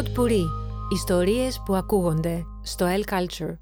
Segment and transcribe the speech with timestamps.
[0.00, 0.44] Pod Puri.
[0.92, 3.56] Ιστορίες που ακούγονται στο El Culture.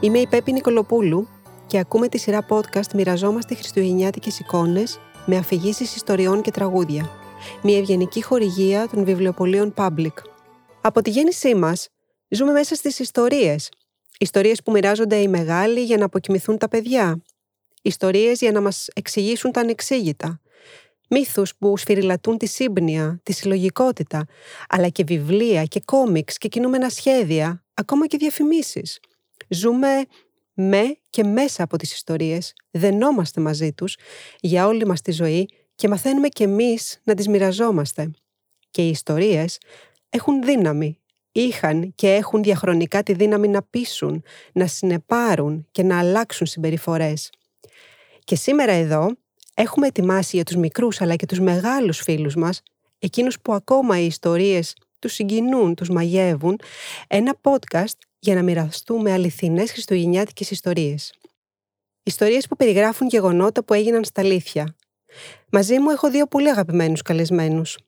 [0.00, 1.28] Είμαι η Πέπη Νικολοπούλου
[1.66, 7.10] και ακούμε τη σειρά podcast «Μοιραζόμαστε χριστουγεννιάτικες εικόνες» με αφηγήσεις ιστοριών και τραγούδια.
[7.62, 10.14] Μια ευγενική χορηγία των βιβλιοπολίων Public.
[10.80, 11.88] Από τη γέννησή μας,
[12.28, 13.70] ζούμε μέσα στις ιστορίες.
[14.18, 17.22] Ιστορίες που μοιράζονται οι μεγάλοι για να αποκοιμηθούν τα παιδιά.
[17.82, 20.38] Ιστορίες για να μας εξηγήσουν τα ανεξήγητα.
[21.10, 24.26] Μύθους που σφυριλατούν τη σύμπνοια, τη συλλογικότητα,
[24.68, 29.00] αλλά και βιβλία και κόμιξ και κινούμενα σχέδια, ακόμα και διαφημίσεις.
[29.48, 29.88] Ζούμε
[30.54, 33.96] με και μέσα από τις ιστορίες, δενόμαστε μαζί τους
[34.40, 38.10] για όλη μας τη ζωή και μαθαίνουμε και εμείς να τις μοιραζόμαστε.
[38.70, 39.58] Και οι ιστορίες
[40.08, 41.00] έχουν δύναμη,
[41.32, 47.30] είχαν και έχουν διαχρονικά τη δύναμη να πείσουν, να συνεπάρουν και να αλλάξουν συμπεριφορές.
[48.24, 49.10] Και σήμερα εδώ
[49.54, 52.62] έχουμε ετοιμάσει για τους μικρούς αλλά και τους μεγάλους φίλους μας,
[52.98, 56.60] εκείνους που ακόμα οι ιστορίες τους συγκινούν, τους μαγεύουν,
[57.06, 61.14] ένα podcast για να μοιραστούμε αληθινές χριστουγεννιάτικες ιστορίες.
[62.02, 64.76] Ιστορίες που περιγράφουν γεγονότα που έγιναν στα αλήθεια.
[65.50, 67.78] Μαζί μου έχω δύο πολύ αγαπημένους καλεσμένους.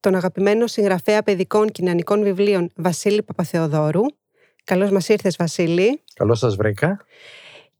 [0.00, 4.02] Τον αγαπημένο συγγραφέα παιδικών κοινωνικών βιβλίων Βασίλη Παπαθεοδόρου.
[4.64, 6.02] Καλώς μας ήρθες Βασίλη.
[6.14, 7.04] Καλώς σας βρήκα.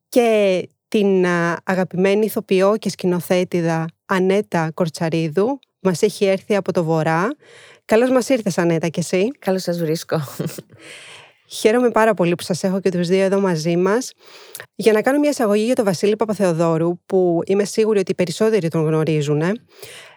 [0.09, 1.27] Και την
[1.65, 7.29] αγαπημένη ηθοποιό και σκηνοθέτηδα Ανέτα Κορτσαρίδου, μας έχει έρθει από το Βορρά.
[7.85, 9.31] Καλώς μας ήρθες Ανέτα και εσύ.
[9.39, 10.21] Καλώς σας βρίσκω.
[11.59, 14.13] Χαίρομαι πάρα πολύ που σας έχω και τους δύο εδώ μαζί μας
[14.75, 18.69] για να κάνω μια εισαγωγή για τον Βασίλη Παπαθεοδόρου που είμαι σίγουρη ότι οι περισσότεροι
[18.69, 19.43] τον γνωρίζουν.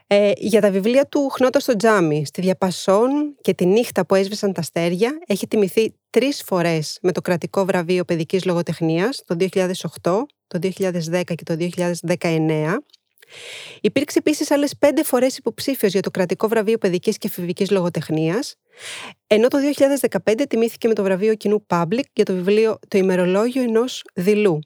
[0.08, 4.54] Ε, για τα βιβλία του «Χνότα στο τζάμι», «Στη διαπασόν» και «Τη νύχτα που έσβησαν
[4.54, 9.36] τα αστέρια» έχει τιμηθεί τρεις φορές με το κρατικό βραβείο παιδικής λογοτεχνίας το
[10.02, 10.12] 2008,
[10.48, 11.56] το 2010 και το
[12.18, 12.78] 2019.
[13.82, 18.56] Υπήρξε επίσης άλλες πέντε φορές υποψήφιος για το κρατικό βραβείο παιδικής και εφηβικής λογοτεχνίας,
[19.28, 19.58] ενώ το
[20.26, 24.60] 2015 τιμήθηκε με το βραβείο κοινού Public για το βιβλίο Το ημερολόγιο ενός δειλού.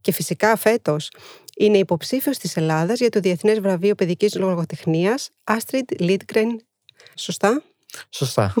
[0.00, 1.10] Και φυσικά φέτος
[1.56, 6.46] είναι υποψήφιος της Ελλάδας για το Διεθνές Βραβείο Παιδικής Λογοτεχνίας Astrid Lindgren.
[7.14, 7.62] Σωστά;
[8.10, 8.54] Σωστά.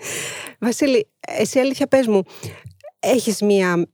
[0.60, 2.22] Βασίλη, εσύ αλήθεια πες μου,
[3.00, 3.86] έχεις μία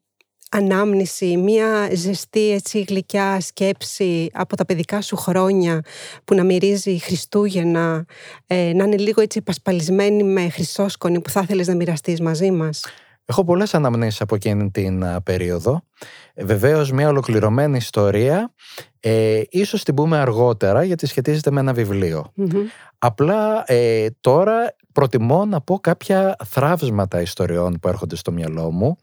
[0.53, 5.81] ανάμνηση, μία ζεστή έτσι γλυκιά σκέψη από τα παιδικά σου χρόνια
[6.25, 8.05] που να μυρίζει Χριστούγεννα,
[8.47, 12.83] ε, να είναι λίγο έτσι πασπαλισμένη με χρυσόσκονη που θα ήθελες να μοιραστείς μαζί μας;
[13.25, 15.83] Έχω πολλές αναμνήσεις από εκείνη την περίοδο.
[16.35, 18.53] Ε, βεβαίως μια ολοκληρωμένη ιστορία,
[19.01, 21.73] ε, ίσως την πούμε αργότερα γιατί σχετίζεται με ένα
[22.99, 28.99] Απλά ε, τώρα προτιμώ να πω κάποια θράψματα ιστοριών που έρχονται στο μυαλό μου.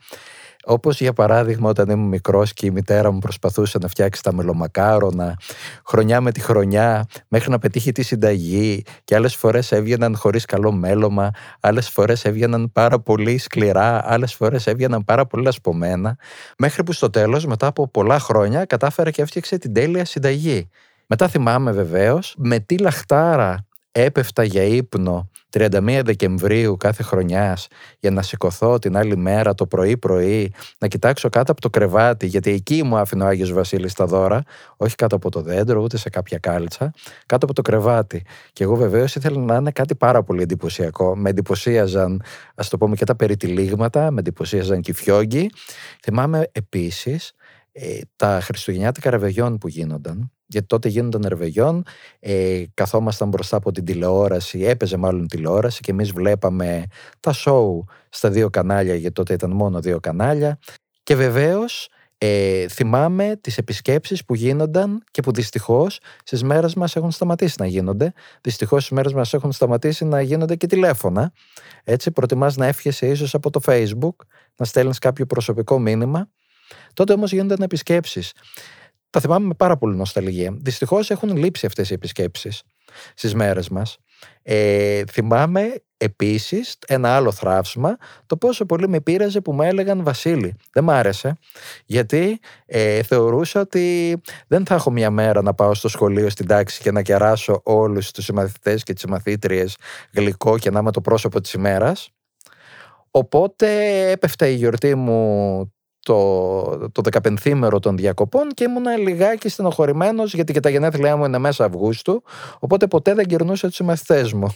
[0.71, 5.39] Όπως για παράδειγμα όταν ήμουν μικρός και η μητέρα μου προσπαθούσε να φτιάξει τα μελομακάρονα
[5.85, 10.71] χρονιά με τη χρονιά μέχρι να πετύχει τη συνταγή και άλλες φορές έβγαιναν χωρίς καλό
[10.71, 11.29] μέλωμα,
[11.59, 16.17] άλλες φορές έβγαιναν πάρα πολύ σκληρά, άλλες φορές έβγαιναν πάρα πολύ λασπωμένα
[16.57, 20.69] μέχρι που στο τέλος μετά από πολλά χρόνια κατάφερε και έφτιαξε την τέλεια συνταγή.
[21.07, 23.68] Μετά θυμάμαι βεβαίως με τι λαχτάρα
[23.99, 27.67] έπεφτα για ύπνο 31 Δεκεμβρίου κάθε χρονιάς
[27.99, 32.51] για να σηκωθώ την άλλη μέρα το πρωί-πρωί, να κοιτάξω κάτω από το κρεβάτι, γιατί
[32.51, 34.43] εκεί μου άφηνε ο Άγιος Βασίλης τα δώρα,
[34.77, 36.93] όχι κάτω από το δέντρο, ούτε σε κάποια κάλτσα,
[37.25, 38.25] κάτω από το κρεβάτι.
[38.53, 41.15] Και εγώ βεβαίως ήθελα να είναι κάτι πάρα πολύ εντυπωσιακό.
[41.15, 42.23] Με εντυπωσίαζαν,
[42.55, 45.49] ας το πούμε, και τα περιτυλίγματα, με εντυπωσίαζαν και οι φιόγγι.
[46.01, 47.33] Θυμάμαι επίσης
[47.71, 51.83] ε, τα Χριστουγεννιάτικα ρεβεγιόν που γίνονταν γιατί τότε γίνονταν ρεβεγιόν,
[52.19, 56.83] ε, καθόμασταν μπροστά από την τηλεόραση, έπαιζε μάλλον τηλεόραση και εμείς βλέπαμε
[57.19, 60.59] τα σοου στα δύο κανάλια, γιατί τότε ήταν μόνο δύο κανάλια.
[61.03, 67.11] Και βεβαίως ε, θυμάμαι τις επισκέψεις που γίνονταν και που δυστυχώς στις μέρες μας έχουν
[67.11, 68.13] σταματήσει να γίνονται.
[68.41, 71.31] Δυστυχώς στις μέρες μας έχουν σταματήσει να γίνονται και τηλέφωνα.
[71.83, 74.15] Έτσι προτιμάς να εύχεσαι ίσως από το facebook,
[74.55, 76.29] να στέλνεις κάποιο προσωπικό μήνυμα.
[76.93, 78.33] Τότε όμως γίνονταν επισκέψεις
[79.09, 80.57] τα θυμάμαι με πάρα πολύ νοσταλγία.
[80.61, 82.63] Δυστυχώς έχουν λείψει αυτές οι επισκέψεις
[83.13, 83.97] στις μέρες μας.
[84.41, 90.55] Ε, θυμάμαι επίσης ένα άλλο θράψμα, το πόσο πολύ με πείραζε που μου έλεγαν Βασίλη.
[90.73, 91.37] Δεν μ' άρεσε,
[91.85, 94.17] γιατί ε, θεωρούσα ότι
[94.47, 98.11] δεν θα έχω μια μέρα να πάω στο σχολείο στην τάξη και να κεράσω όλους
[98.11, 99.65] τους συμμαθητές και τις μαθήτριε
[100.13, 102.09] γλυκό και να είμαι το πρόσωπο της ημέρας.
[103.11, 105.73] Οπότε έπεφτε η γιορτή μου
[106.09, 107.01] το, το
[107.63, 112.23] 15 των διακοπών και ήμουν λιγάκι στενοχωρημένος γιατί και τα γενέθλιά μου είναι μέσα Αυγούστου.
[112.59, 114.55] Οπότε ποτέ δεν γυρνούσα του συμμαθητέ μου.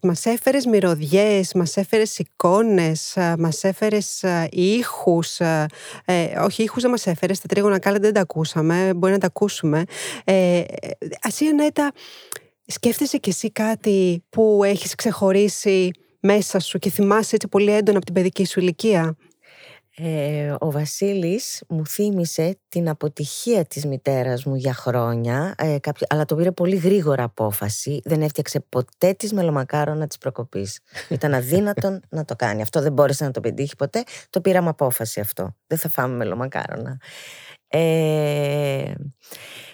[0.00, 5.40] Μας έφερες μυρωδιές, μας έφερες εικόνες, μας έφερες ήχους.
[5.40, 5.66] Ε,
[6.42, 7.40] όχι, ήχους δεν μας έφερες.
[7.40, 8.92] Τα τρίγωνα κάλα δεν τα ακούσαμε.
[8.96, 9.84] Μπορεί να τα ακούσουμε.
[10.24, 10.62] Ε,
[11.22, 11.92] Ασία Νέτα,
[12.66, 18.06] Σκέφτεσαι κι εσύ κάτι που έχεις ξεχωρίσει μέσα σου και θυμάσαι έτσι πολύ έντονα από
[18.06, 19.16] την παιδική σου ηλικία;
[19.96, 26.24] Ε, ο Βασίλης μου θύμισε την αποτυχία της μητέρας μου για χρόνια, ε, κάποιο, αλλά
[26.24, 28.00] το πήρε πολύ γρήγορα απόφαση.
[28.04, 30.80] Δεν έφτιαξε ποτέ τις μελομακάρονα της προκοπής.
[31.08, 32.62] Ήταν αδύνατον να το κάνει.
[32.62, 34.04] Αυτό δεν μπόρεσε να το πετύχει ποτέ.
[34.30, 35.56] Το πήραμε απόφαση αυτό.
[35.66, 37.00] Δεν θα φάμε μελομακάρονα.
[37.68, 38.92] Ε,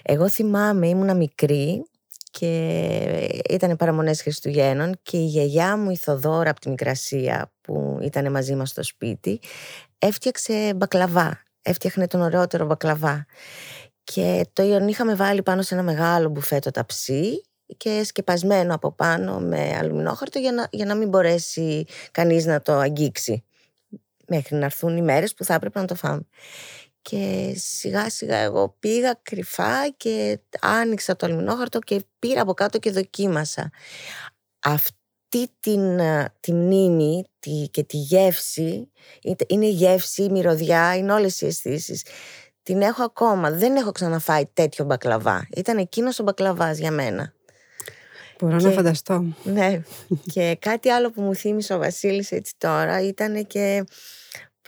[0.03, 1.83] εγώ θυμάμαι, ήμουνα μικρή
[2.31, 8.31] και ήταν παραμονές Χριστουγέννων και η γιαγιά μου η Θοδόρα από τη Μικρασία που ήταν
[8.31, 9.41] μαζί μας στο σπίτι
[9.99, 13.27] έφτιαξε μπακλαβά, έφτιαχνε τον ωραιότερο μπακλαβά
[14.05, 17.43] και το είχαμε βάλει πάνω σε ένα μεγάλο μπουφέτο ταψί
[17.77, 22.73] και σκεπασμένο από πάνω με αλουμινόχαρτο για να, για να μην μπορέσει κανείς να το
[22.73, 23.45] αγγίξει
[24.27, 26.27] μέχρι να έρθουν οι μέρες που θα έπρεπε να το φάμε.
[27.03, 32.91] Και σιγά σιγά εγώ πήγα κρυφά και άνοιξα το αλμινόχαρτο και πήρα από κάτω και
[32.91, 33.71] δοκίμασα.
[34.61, 36.01] Αυτή την,
[36.41, 38.91] τη μνήμη τη, και τη γεύση,
[39.47, 42.05] είναι η γεύση, η μυρωδιά, είναι όλες οι αισθήσεις.
[42.63, 43.51] Την έχω ακόμα.
[43.51, 45.47] Δεν έχω ξαναφάει τέτοιο μπακλαβά.
[45.57, 47.33] Ήταν εκείνος ο μπακλαβάς για μένα.
[48.41, 49.25] Μπορώ να φανταστώ.
[49.43, 49.83] Ναι.
[50.33, 53.85] και κάτι άλλο που μου θύμισε ο Βασίλης έτσι τώρα ήταν και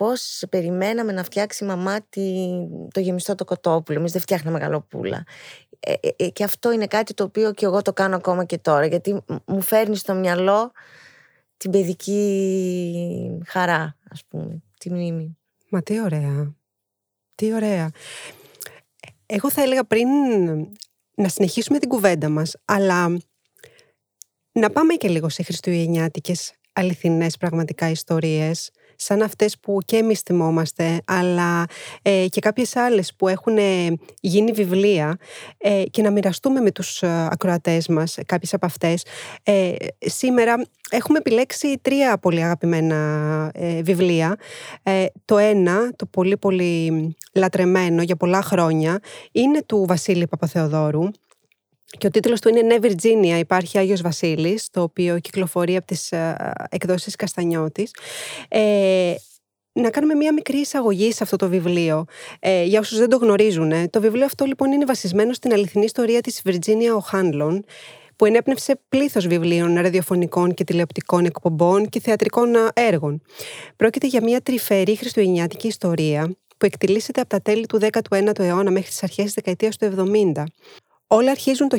[0.02, 1.98] πώς περιμέναμε να φτιάξει η μαμά
[2.92, 3.98] το γεμιστό το κοτόπουλο.
[3.98, 5.24] Εμείς δεν φτιάχναμε γαλοπούλα.
[5.80, 8.58] Ε, ε, ε, και αυτό είναι κάτι το οποίο και εγώ το κάνω ακόμα και
[8.58, 10.72] τώρα, γιατί μου φέρνει στο μυαλό
[11.56, 15.38] την παιδική χαρά, ας πούμε, τη μνήμη.
[15.68, 16.54] Μα τι ωραία.
[17.34, 17.90] Τι ωραία.
[19.26, 20.08] Εγώ θα έλεγα πριν
[21.14, 23.18] να συνεχίσουμε την κουβέντα μας, αλλά
[24.52, 28.70] να πάμε και λίγο σε χριστουγεννιάτικες αληθινές πραγματικά ιστορίες
[29.02, 31.64] σαν αυτές που και εμείς θυμόμαστε, αλλά
[32.02, 33.86] ε, και κάποιες άλλες που έχουν ε,
[34.20, 35.16] γίνει βιβλία
[35.58, 39.04] ε, και να μοιραστούμε με τους ακροατές μας κάποιες από αυτές.
[39.98, 40.54] σήμερα
[40.90, 43.50] έχουμε επιλέξει τρία πολύ αγαπημένα
[43.82, 44.36] βιβλία.
[45.24, 48.98] το ένα, το πολύ πολύ λατρεμένο για πολλά χρόνια,
[49.32, 51.08] είναι του Βασίλη Παπαθεοδόρου,
[51.98, 56.12] και ο τίτλος του είναι «Ναι Virginia, υπάρχει Άγιος Βασίλης», το οποίο κυκλοφορεί από τις
[56.12, 56.36] ε,
[56.70, 57.90] εκδόσεις Καστανιώτης.
[58.48, 59.14] Ε,
[59.72, 62.04] να κάνουμε μία μικρή εισαγωγή σε αυτό το βιβλίο,
[62.40, 63.90] ε, για όσους δεν το γνωρίζουν.
[63.90, 67.58] Το βιβλίο αυτό λοιπόν είναι βασισμένο στην αληθινή ιστορία της Virginia O'Hanlon,
[68.16, 73.22] που ενέπνευσε πλήθος βιβλίων, ραδιοφωνικών και τηλεοπτικών εκπομπών και θεατρικών έργων.
[73.76, 78.88] Πρόκειται για μια τρυφερή χριστουγεννιάτικη ιστορία που εκτελήσεται από τα τέλη του 19ου αιώνα μέχρι
[78.88, 80.44] τις αρχές της δεκαετίας του 70.
[81.12, 81.78] Όλα αρχίζουν το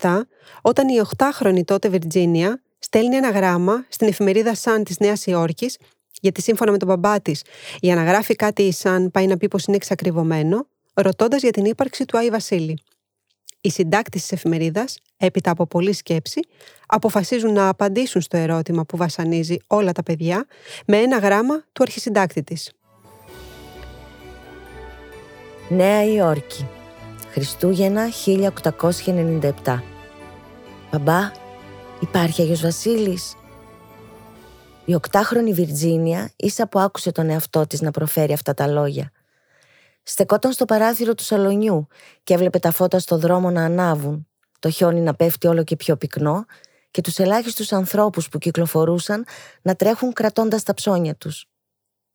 [0.00, 0.20] 1897,
[0.62, 5.78] όταν η 8χρονη τότε Βιρτζίνια στέλνει ένα γράμμα στην εφημερίδα Sun της Νέας Υόρκης,
[6.20, 7.42] γιατί σύμφωνα με τον μπαμπά της,
[7.80, 11.64] για να γράφει κάτι η Sun πάει να πει πως είναι εξακριβωμένο, ρωτώντας για την
[11.64, 12.78] ύπαρξη του Άι Βασίλη.
[13.60, 16.40] Οι συντάκτες της εφημερίδας, έπειτα από πολλή σκέψη,
[16.86, 20.46] αποφασίζουν να απαντήσουν στο ερώτημα που βασανίζει όλα τα παιδιά
[20.86, 22.72] με ένα γράμμα του αρχισυντάκτη της.
[25.68, 26.66] Νέα Υόρκη
[27.36, 28.08] Χριστούγεννα
[29.64, 29.78] 1897
[30.90, 31.30] Μπαμπά,
[32.00, 33.34] υπάρχει Άγιος Βασίλης.
[34.84, 39.10] Η οκτάχρονη Βιρτζίνια ίσα που άκουσε τον εαυτό της να προφέρει αυτά τα λόγια.
[40.02, 41.86] Στεκόταν στο παράθυρο του σαλονιού
[42.22, 44.28] και έβλεπε τα φώτα στο δρόμο να ανάβουν.
[44.58, 46.44] Το χιόνι να πέφτει όλο και πιο πυκνό
[46.90, 49.24] και τους ελάχιστους ανθρώπους που κυκλοφορούσαν
[49.62, 51.46] να τρέχουν κρατώντας τα ψώνια τους.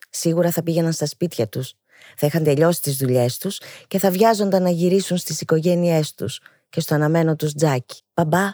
[0.09, 1.75] Σίγουρα θα πήγαιναν στα σπίτια τους
[2.21, 6.79] θα είχαν τελειώσει τις δουλειές τους και θα βιάζονταν να γυρίσουν στις οικογένειές τους και
[6.79, 8.01] στο αναμένο τους τζάκι.
[8.13, 8.49] «Μπαμπά,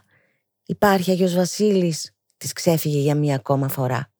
[0.65, 4.11] υπάρχει Αγιος Βασίλης», της ξέφυγε για μία ακόμα φορά.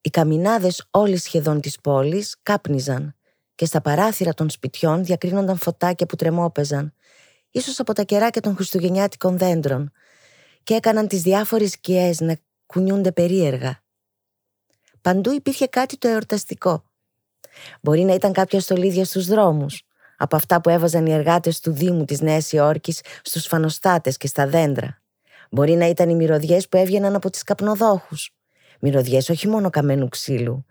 [0.00, 3.14] Οι καμινάδες όλες σχεδόν της πόλης κάπνιζαν
[3.54, 6.94] και στα παράθυρα των σπιτιών διακρίνονταν φωτάκια που τρεμόπαιζαν,
[7.50, 9.92] ίσως από τα κεράκια των χριστουγεννιάτικων δέντρων
[10.62, 12.36] και έκαναν τις διάφορες σκιές να
[12.66, 13.82] κουνιούνται περίεργα.
[15.00, 16.87] Παντού υπήρχε κάτι το εορταστικό
[17.80, 19.82] Μπορεί να ήταν κάποια στολίδια στους δρόμους,
[20.16, 24.46] από αυτά που έβαζαν οι εργάτες του Δήμου της Νέας Υόρκης στους φανοστάτες και στα
[24.46, 25.00] δέντρα.
[25.50, 28.30] Μπορεί να ήταν οι μυρωδιές που έβγαιναν από τις καπνοδόχους.
[28.80, 30.64] Μυρωδιές όχι μόνο καμένου ξύλου,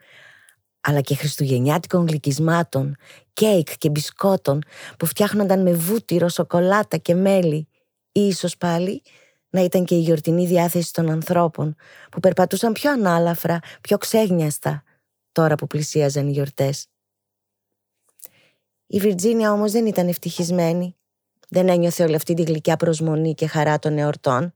[0.81, 2.95] αλλά και χριστουγεννιάτικων γλυκισμάτων,
[3.33, 4.61] κέικ και μπισκότων
[4.99, 7.67] που φτιάχνονταν με βούτυρο, σοκολάτα και μέλι.
[8.11, 9.01] Ή ίσως πάλι
[9.49, 11.75] να ήταν και η γιορτινή διάθεση των ανθρώπων
[12.11, 14.83] που περπατούσαν πιο ανάλαφρα, πιο ξέγνιαστα,
[15.37, 16.87] τώρα που πλησίαζαν οι γιορτές.
[18.87, 20.95] Η Βιρτζίνια όμως δεν ήταν ευτυχισμένη.
[21.49, 24.53] Δεν ένιωθε όλη αυτή τη γλυκιά προσμονή και χαρά των εορτών.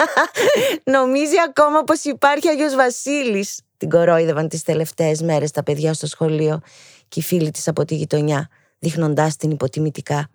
[0.96, 3.60] Νομίζει ακόμα πως υπάρχει Αγιος Βασίλης.
[3.76, 6.60] Την κορόιδευαν τις τελευταίες μέρες τα παιδιά στο σχολείο
[7.08, 10.28] και οι φίλοι της από τη γειτονιά, δείχνοντάς την υποτιμητικά.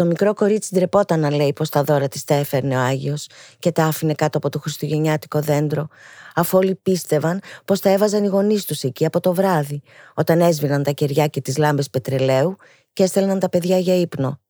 [0.00, 3.26] Το μικρό κορίτσι ντρεπόταν να λέει πως τα δώρα της τα έφερνε ο Άγιος
[3.58, 5.88] και τα άφηνε κάτω από το χριστουγεννιάτικο δέντρο,
[6.34, 9.82] αφού όλοι πίστευαν πως τα έβαζαν οι γονείς τους εκεί από το βράδυ,
[10.14, 12.56] όταν έσβηναν τα κεριά και τις λάμπες πετρελαίου
[12.92, 14.40] και έστελναν τα παιδιά για ύπνο.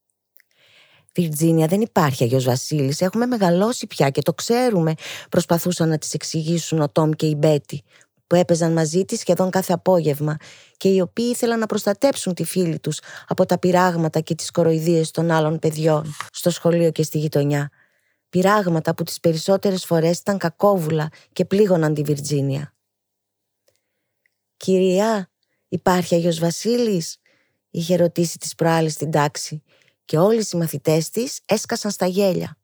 [1.14, 3.00] Βιρτζίνια, δεν υπάρχει Αγιο Βασίλης.
[3.00, 4.94] Έχουμε μεγαλώσει πια και το ξέρουμε,
[5.28, 7.82] προσπαθούσαν να της εξηγήσουν ο Τόμ και η Μπέτη,
[8.26, 10.36] που έπαιζαν μαζί της σχεδόν κάθε απόγευμα
[10.80, 15.10] και οι οποίοι ήθελαν να προστατέψουν τη φίλη τους από τα πειράγματα και τις κοροϊδίες
[15.10, 17.70] των άλλων παιδιών στο σχολείο και στη γειτονιά.
[18.28, 22.74] Πειράγματα που τις περισσότερες φορές ήταν κακόβουλα και πλήγωναν τη Βιρτζίνια.
[24.56, 25.30] Κυρία,
[25.68, 27.16] υπάρχει Αγιος Βασίλης,
[27.70, 29.62] είχε ρωτήσει τις προάλλες στην τάξη
[30.04, 32.58] και όλοι οι μαθητές της έσκασαν στα γέλια.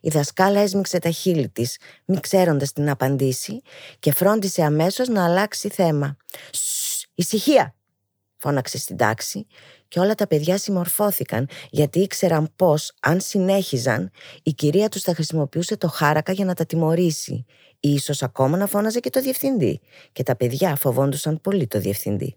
[0.00, 3.62] Η δασκάλα έσμιξε τα χείλη της, μη ξέροντας την απαντήσει,
[3.98, 6.16] και φρόντισε αμέσως να αλλάξει θέμα.
[7.14, 7.74] Σσ, ησυχία!
[8.36, 9.46] φώναξε στην τάξη,
[9.88, 14.10] και όλα τα παιδιά συμμορφώθηκαν, γιατί ήξεραν πως, αν συνέχιζαν,
[14.42, 17.44] η κυρία τους θα χρησιμοποιούσε το χάρακα για να τα τιμωρήσει,
[17.80, 19.80] ή ίσως ακόμα να φώναζε και το διευθυντή,
[20.12, 22.36] και τα παιδιά φοβόντουσαν πολύ το διευθυντή.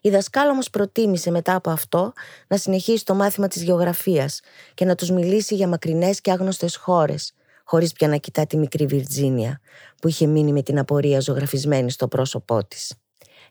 [0.00, 2.12] Η δασκάλα όμως προτίμησε μετά από αυτό
[2.48, 4.40] να συνεχίσει το μάθημα της γεωγραφίας
[4.74, 7.32] και να τους μιλήσει για μακρινές και άγνωστες χώρες,
[7.72, 9.60] χωρίς πια να κοιτά τη μικρή Βιρτζίνια,
[10.00, 12.94] που είχε μείνει με την απορία ζωγραφισμένη στο πρόσωπό της.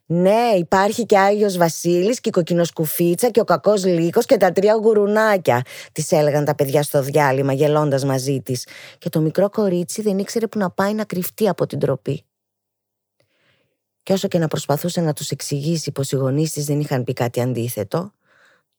[0.06, 4.74] Ναι, υπάρχει και Άγιος Βασίλης και η κοκκινοσκουφίτσα και ο κακός λύκος και τα τρία
[4.74, 5.62] γουρουνάκια,
[5.92, 10.48] της έλεγαν τα παιδιά στο διάλειμμα, γελώντας μαζί της, και το μικρό κορίτσι δεν ήξερε
[10.48, 12.25] που να πάει να κρυφτεί από την τροπή.
[14.04, 17.13] Και όσο και να προσπαθούσε να τους εξηγήσει πως οι γονείς της δεν είχαν πει
[17.13, 18.12] κάτι αντίθετο,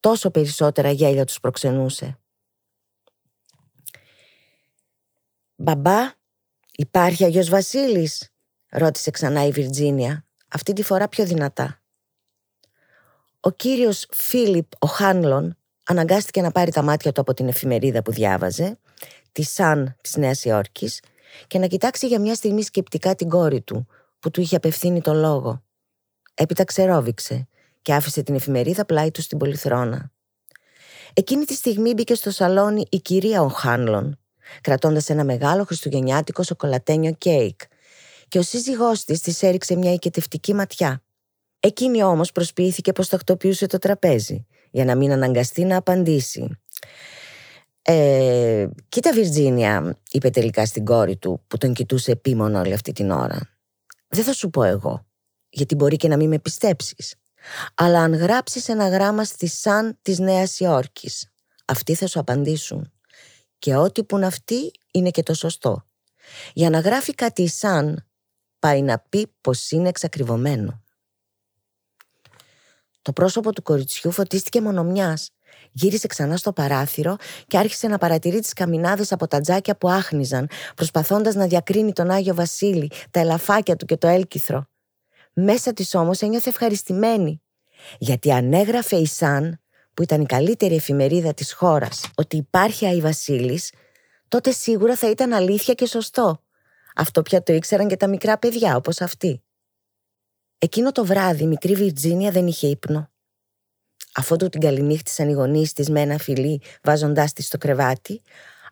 [0.00, 2.16] τόσο περισσότερα γέλια τους προξενούσε.
[5.62, 6.10] «Μπαμπά,
[6.72, 8.30] υπάρχει Αγιος Βασίλης»
[8.70, 11.80] ρώτησε ξανά η Βιρτζίνια, αυτή τη φορά πιο δυνατά.
[13.40, 18.12] Ο κύριος Φίλιπ ο Χάνλον αναγκάστηκε να πάρει τα μάτια του από την εφημερίδα που
[18.12, 18.78] διάβαζε,
[19.32, 21.00] τη Σαν της Νέας Υόρκης,
[21.46, 23.86] και να κοιτάξει για μια στιγμή σκεπτικά την κόρη του,
[24.18, 25.62] που του είχε απευθύνει το λόγο.
[26.34, 27.48] Έπειτα ξερόβηξε
[27.82, 30.10] και άφησε την εφημερίδα πλάι του στην πολυθρόνα.
[31.12, 34.16] Εκείνη τη στιγμή μπήκε στο σαλόνι η κυρία Οχάνλον,
[34.60, 37.60] κρατώντας ένα μεγάλο χριστουγεννιάτικο σοκολατένιο κέικ
[38.28, 41.02] και ο σύζυγός της της έριξε μια οικετευτική ματιά.
[41.60, 46.58] Εκείνη όμως προσποιήθηκε πως τακτοποιούσε το τραπέζι, για να μην αναγκαστεί να απαντήσει.
[47.82, 53.10] «Ε, κοίτα Βιρτζίνια», είπε τελικά στην κόρη του, που τον κοιτούσε επίμονο όλη αυτή την
[53.10, 53.40] ώρα.
[54.08, 55.06] Δεν θα σου πω εγώ,
[55.48, 57.14] γιατί μπορεί και να μην με πιστέψεις.
[57.74, 61.30] Αλλά αν γράψεις ένα γράμμα στη Σαν της Νέας Υόρκης,
[61.64, 62.91] αυτοί θα σου απαντήσουν.
[63.62, 65.84] Και ό,τι πουν αυτοί είναι και το σωστό.
[66.52, 68.06] Για να γράφει κάτι η Σαν,
[68.58, 70.82] πάει να πει πως είναι εξακριβωμένο.
[73.02, 75.30] Το πρόσωπο του κοριτσιού φωτίστηκε μονομιάς.
[75.72, 77.16] Γύρισε ξανά στο παράθυρο
[77.46, 82.10] και άρχισε να παρατηρεί τις καμινάδες από τα τζάκια που άχνιζαν, προσπαθώντας να διακρίνει τον
[82.10, 84.66] Άγιο Βασίλη, τα ελαφάκια του και το έλκυθρο.
[85.32, 87.42] Μέσα της όμως ένιωθε ευχαριστημένη,
[87.98, 89.61] γιατί αν έγραφε η Σαν,
[89.94, 93.72] που ήταν η καλύτερη εφημερίδα της χώρας, ότι υπάρχει Άι Βασίλης,
[94.28, 96.42] τότε σίγουρα θα ήταν αλήθεια και σωστό.
[96.96, 99.42] Αυτό πια το ήξεραν και τα μικρά παιδιά, όπως αυτή.
[100.58, 103.10] Εκείνο το βράδυ η μικρή Βιρτζίνια δεν είχε ύπνο.
[104.14, 108.22] Αφού του την καληνύχτησαν οι γονείς της με ένα φιλί, βάζοντάς της στο κρεβάτι,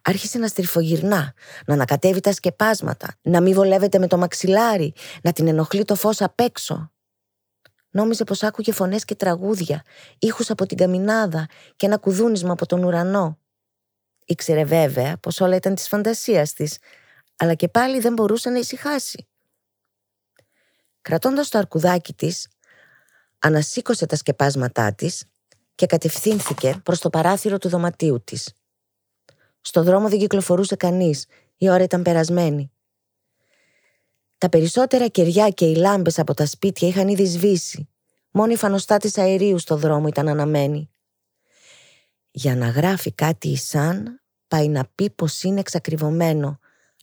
[0.02, 1.34] άρχισε να στριφογυρνά,
[1.66, 6.20] να ανακατεύει τα σκεπάσματα, να μην βολεύεται με το μαξιλάρι, να την ενοχλεί το φως
[6.20, 6.92] απ' έξω.
[7.90, 9.82] Νόμιζε πως άκουγε φωνές και τραγούδια,
[10.18, 13.38] ήχους από την καμινάδα και ένα κουδούνισμα από τον ουρανό.
[14.24, 16.78] Ήξερε βέβαια πως όλα ήταν της φαντασίας της,
[17.36, 19.28] αλλά και πάλι δεν μπορούσε να ησυχάσει.
[21.02, 22.48] Κρατώντας το αρκουδάκι της,
[23.38, 25.24] ανασήκωσε τα σκεπάσματά της
[25.74, 28.52] και κατευθύνθηκε προς το παράθυρο του δωματίου της.
[29.60, 32.72] Στο δρόμο δεν κυκλοφορούσε κανείς, η ώρα ήταν περασμένη.
[34.40, 37.88] Τα περισσότερα κεριά και οι λάμπες από τα σπίτια είχαν ήδη σβήσει.
[38.30, 40.90] Μόνο η φανοστάτης αερίου στο δρόμο ήταν αναμένη.
[42.30, 46.58] Για να γράφει κάτι η Σαν, πάει να πει πως είναι εξακριβωμένο,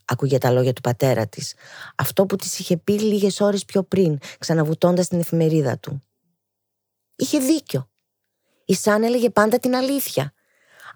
[0.05, 1.53] άκουγε τα λόγια του πατέρα της.
[1.95, 6.03] Αυτό που της είχε πει λίγες ώρες πιο πριν, ξαναβουτώντας την εφημερίδα του.
[7.15, 7.89] Είχε δίκιο.
[8.65, 10.33] Η Σαν έλεγε πάντα την αλήθεια.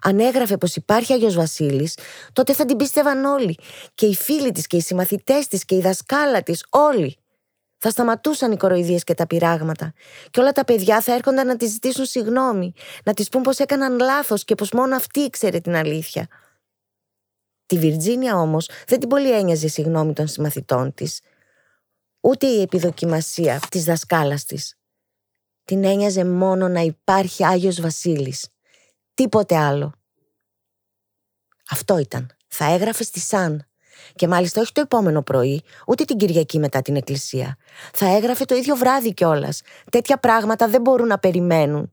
[0.02, 1.98] Αν έγραφε πως υπάρχει Άγιος Βασίλης,
[2.32, 3.58] τότε θα την πίστευαν όλοι.
[3.94, 7.16] Και οι φίλοι της και οι συμμαθητές της και η δασκάλα της, όλοι.
[7.78, 9.92] Θα σταματούσαν οι κοροϊδίες και τα πειράγματα.
[10.30, 12.72] Και όλα τα παιδιά θα έρχονταν να της ζητήσουν συγγνώμη,
[13.04, 16.28] να της πούν πως έκαναν λάθος και πως μόνο αυτή ήξερε την αλήθεια.
[17.66, 21.20] Τη Βιρτζίνια όμως δεν την πολύ ένοιαζε η συγγνώμη των συμμαθητών της,
[22.20, 24.76] ούτε η επιδοκιμασία της δασκάλας της.
[25.64, 28.51] Την ένοιαζε μόνο να υπάρχει Άγιος Βασίλης.
[29.14, 29.92] Τίποτε άλλο.
[31.70, 32.36] Αυτό ήταν.
[32.48, 33.66] Θα έγραφες στη Σαν.
[34.14, 37.56] Και μάλιστα όχι το επόμενο πρωί, ούτε την Κυριακή μετά την εκκλησία.
[37.92, 39.60] Θα έγραφε το ίδιο βράδυ κιόλας.
[39.90, 41.92] Τέτοια πράγματα δεν μπορούν να περιμένουν.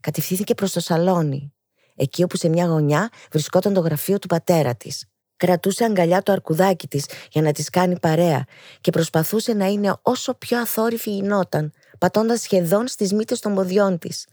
[0.00, 1.52] Κατευθύνθηκε προς το σαλόνι,
[1.94, 5.08] εκεί όπου σε μια γωνιά βρισκόταν το γραφείο του πατέρα της.
[5.36, 8.44] Κρατούσε αγκαλιά το αρκουδάκι της για να της κάνει παρέα
[8.80, 14.26] και προσπαθούσε να είναι όσο πιο αθόρυφη γινόταν, πατώντας σχεδόν στις μύτες των ποδιών της.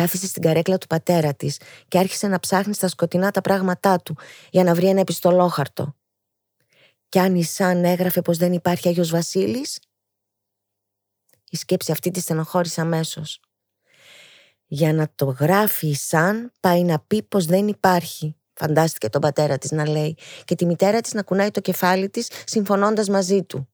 [0.00, 4.16] Κάθισε στην καρέκλα του πατέρα της και άρχισε να ψάχνει στα σκοτεινά τα πράγματά του
[4.50, 5.96] για να βρει ένα επιστολόχαρτο.
[7.08, 9.80] Κι αν η Σαν έγραφε πως δεν υπάρχει Άγιος Βασίλης.
[11.50, 13.40] Η σκέψη αυτή τη στενοχώρησε αμέσως.
[14.66, 18.36] Για να το γράφει η Σαν, πάει να πει πως δεν υπάρχει.
[18.52, 22.30] Φαντάστηκε τον πατέρα της να λέει, και τη μητέρα της να κουνάει το κεφάλι της,
[22.44, 23.68] συμφωνώντας μαζί του.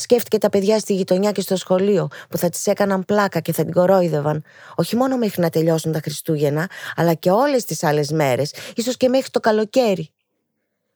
[0.00, 3.64] Σκέφτηκε τα παιδιά στη γειτονιά και στο σχολείο που θα τις έκαναν πλάκα και θα
[3.64, 8.54] την κορόιδευαν, όχι μόνο μέχρι να τελειώσουν τα Χριστούγεννα, αλλά και όλες τις άλλες μέρες,
[8.76, 10.10] ίσως και μέχρι το καλοκαίρι.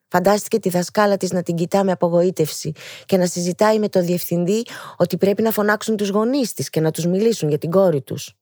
[0.08, 2.72] Φαντάστηκε τη δασκάλα της να την κοιτά με απογοήτευση
[3.06, 4.66] και να συζητάει με το διευθυντή
[4.96, 8.36] ότι πρέπει να φωνάξουν τους γονείς της και να τους μιλήσουν για την κόρη τους.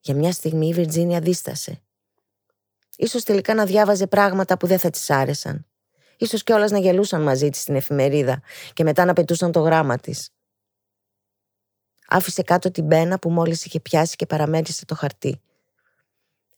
[0.00, 1.82] Για μια στιγμή η Βιρτζίνια δίστασε.
[2.96, 5.66] Ίσως τελικά να διάβαζε πράγματα που δεν θα της άρεσαν.
[6.16, 8.42] Ίσως κιόλας να γελούσαν μαζί της στην εφημερίδα
[8.72, 10.30] και μετά να πετούσαν το γράμμα της.
[12.08, 15.40] Άφησε κάτω την πένα που μόλις είχε πιάσει και παραμέρισε το χαρτί.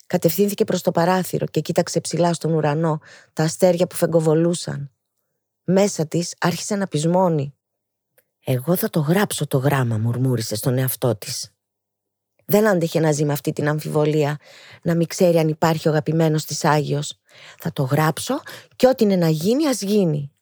[0.06, 3.00] Κατευθύνθηκε προς το παράθυρο και κοίταξε ψηλά στον ουρανό
[3.32, 4.90] τα αστέρια που φεγκοβολούσαν.
[5.64, 7.54] Μέσα της άρχισε να πεισμώνει.
[8.44, 11.52] «Εγώ θα το γράψω το γράμμα», μουρμούρισε στον εαυτό της.
[12.50, 14.38] Δεν άντεχε να ζει με αυτή την αμφιβολία,
[14.82, 17.18] να μην ξέρει αν υπάρχει ο αγαπημένος της Άγιος.
[17.58, 18.40] Θα το γράψω
[18.76, 20.32] και ό,τι είναι να γίνει ας γίνει.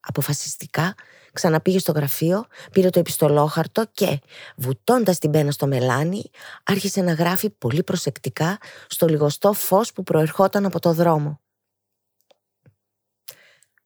[0.00, 0.94] Αποφασιστικά
[1.32, 4.20] ξαναπήγε στο γραφείο, πήρε το επιστολόχαρτο και,
[4.56, 6.30] βουτώντας την πένα στο μελάνι,
[6.64, 11.40] άρχισε να γράφει πολύ προσεκτικά στο λιγοστό φως που προερχόταν από το δρόμο.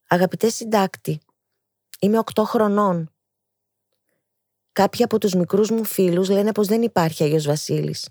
[0.09, 1.21] Αγαπητέ συντάκτη,
[1.99, 3.12] είμαι οκτώ χρονών.
[4.73, 8.09] Κάποιοι από τους μικρούς μου φίλους λένε πως δεν υπάρχει Άγιος Βασίλης.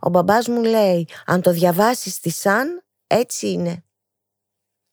[0.00, 3.84] Ο μπαμπάς μου λέει, αν το διαβάσεις στη Σαν, έτσι είναι.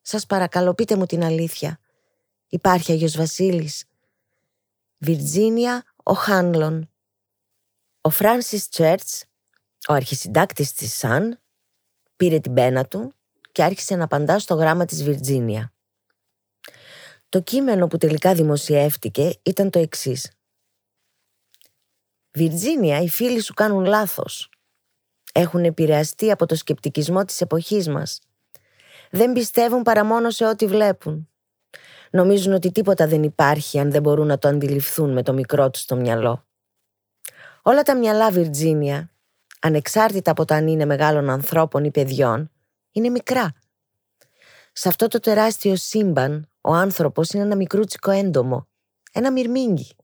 [0.01, 1.79] Σας παρακαλώ πείτε μου την αλήθεια.
[2.47, 3.85] Υπάρχει Άγιος Βασίλης.
[4.97, 6.89] Βιρτζίνια ο Χάνλον.
[8.01, 9.25] Ο Φράνσις Τσέρτς,
[9.87, 11.41] ο αρχισυντάκτης της Σαν,
[12.15, 13.13] πήρε την πένα του
[13.51, 15.73] και άρχισε να απαντά στο γράμμα της Βιρτζίνια.
[17.29, 20.31] Το κείμενο που τελικά δημοσιεύτηκε ήταν το εξής.
[22.39, 24.49] Βιρτζίνια, οι φίλοι σου κάνουν λάθος.
[25.33, 28.19] Έχουν επηρεαστεί από το σκεπτικισμό της εποχής μας.
[29.11, 31.29] Δεν πιστεύουν παρά μόνο σε ό,τι βλέπουν.
[32.11, 35.85] Νομίζουν ότι τίποτα δεν υπάρχει αν δεν μπορούν να το αντιληφθούν με το μικρό τους
[35.85, 36.45] το μυαλό.
[37.61, 39.11] Όλα τα μυαλά Βιρτζίνια,
[39.61, 42.51] ανεξάρτητα από το αν είναι μεγάλων ανθρώπων ή παιδιών,
[42.91, 43.53] είναι μικρά.
[44.71, 48.67] Σε αυτό το τεράστιο σύμπαν, ο άνθρωπος είναι ένα μικρούτσικο έντομο,
[49.11, 49.95] ένα μυρμήγκι.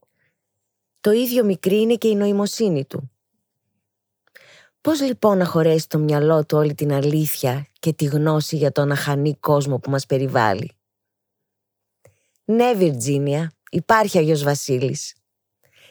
[1.06, 3.10] Το ίδιο μικρή είναι και η νοημοσύνη του.
[4.80, 8.90] Πώς λοιπόν να χωρέσει το μυαλό του όλη την αλήθεια και τη γνώση για τον
[8.90, 10.76] αχανή κόσμο που μας περιβάλλει;
[12.44, 15.14] Ναι, Βιρτζίνια, υπάρχει Αγιος Βασίλης.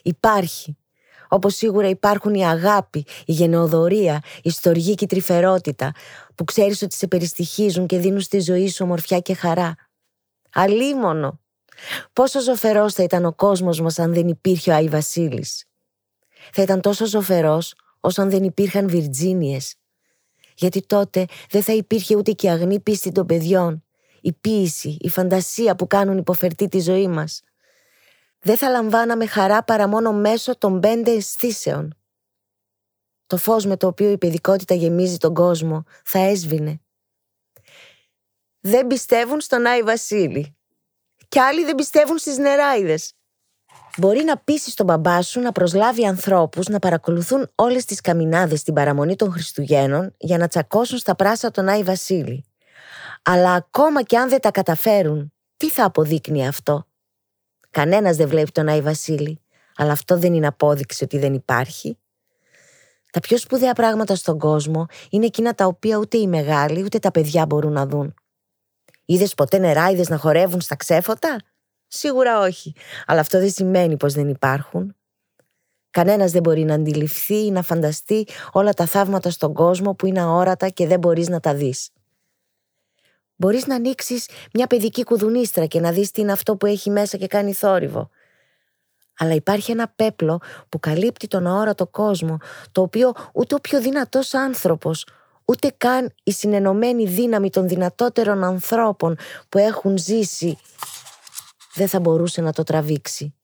[0.04, 0.78] Υπάρχει.
[1.28, 5.92] Όπως σίγουρα υπάρχουν η αγάπη, η γενεοδορία, η στοργή και η τρυφερότητα,
[6.36, 9.76] που ξέρεις ότι σε περιστοιχίζουν και δίνουν στη ζωή σου ομορφιά και χαρά.
[10.54, 11.45] Αλίμονο.
[12.14, 15.66] Πόσο ζωφερός θα ήταν ο κόσμος μας αν δεν υπήρχε ο Άι Βασίλης;
[16.54, 19.76] Θα ήταν τόσο ζωφερός όσο αν δεν υπήρχαν Βιρτζίνιες;
[20.56, 23.84] Γιατί τότε δεν θα υπήρχε ούτε και η αγνή πίστη των παιδιών,
[24.22, 27.42] η ποίηση, η φαντασία που κάνουν υποφερτή τη ζωή μας.
[28.40, 31.98] Δεν θα λαμβάναμε χαρά παρά μόνο μέσω των πέντε αισθήσεων.
[33.28, 36.80] Το φως με το οποίο η παιδικότητα γεμίζει τον κόσμο θα έσβηνε.
[38.60, 40.55] Δεν πιστεύουν στον Άι Βασίλη
[41.36, 43.14] και άλλοι δεν πιστεύουν στις νεράιδες.
[43.98, 48.74] Μπορεί να πείσει τον μπαμπά σου να προσλάβει ανθρώπους να παρακολουθούν όλες τις καμινάδες στην
[48.74, 52.46] παραμονή των Χριστουγέννων για να τσακώσουν στα πράσα τον Άι Βασίλη.
[53.24, 56.88] Αλλά ακόμα και αν δεν τα καταφέρουν, τι θα αποδείκνει αυτό;
[57.70, 59.42] Κανένας δεν βλέπει τον Άι Βασίλη,
[59.76, 61.98] αλλά αυτό δεν είναι απόδειξη ότι δεν υπάρχει.
[63.12, 67.12] Τα πιο σπουδαία πράγματα στον κόσμο είναι εκείνα τα οποία ούτε οι μεγάλοι ούτε τα
[67.12, 68.14] παιδιά μπορούν να δουν.
[69.06, 71.38] Είδες ποτέ νεράιδε να χορεύουν στα ξέφωτα;
[71.88, 72.74] Σίγουρα όχι.
[73.06, 74.96] Αλλά αυτό δεν σημαίνει πως δεν υπάρχουν.
[75.90, 80.22] Κανένας δεν μπορεί να αντιληφθεί ή να φανταστεί όλα τα θαύματα στον κόσμο που είναι
[80.22, 81.90] αόρατα και δεν μπορείς να τα δεις.
[83.36, 87.18] Μπορείς να ανοίξεις μια παιδική κουδουνίστρα και να δεις τι είναι αυτό που έχει μέσα
[87.18, 88.10] και κάνει θόρυβο.
[89.18, 92.38] Αλλά υπάρχει ένα πέπλο που καλύπτει τον αόρατο κόσμο,
[92.72, 95.08] το οποίο ούτε ο πιο δυνατός άνθρωπος,
[95.46, 99.18] ούτε καν η συνενωμένη δύναμη των δυνατότερων ανθρώπων
[99.50, 100.58] που έχουν ζήσει
[101.74, 103.36] δεν θα μπορούσε να το τραβήξει.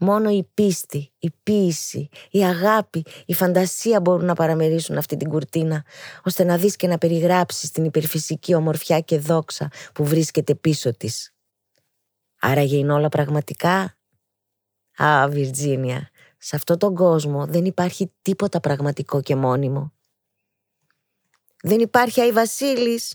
[0.00, 5.84] Μόνο η πίστη, η ποίηση, η αγάπη, η φαντασία μπορούν να παραμερίσουν αυτή την κουρτίνα,
[6.24, 11.34] ώστε να δεις και να περιγράψεις την υπερφυσική ομορφιά και δόξα που βρίσκεται πίσω της.
[12.40, 13.96] Άρα είναι όλα πραγματικά;
[14.96, 19.97] Α, Βιρτζίνια, σε αυτόν τον κόσμο δεν υπάρχει τίποτα πραγματικό και μόνιμο.
[21.62, 23.14] Δεν υπάρχει Άι Βασίλης.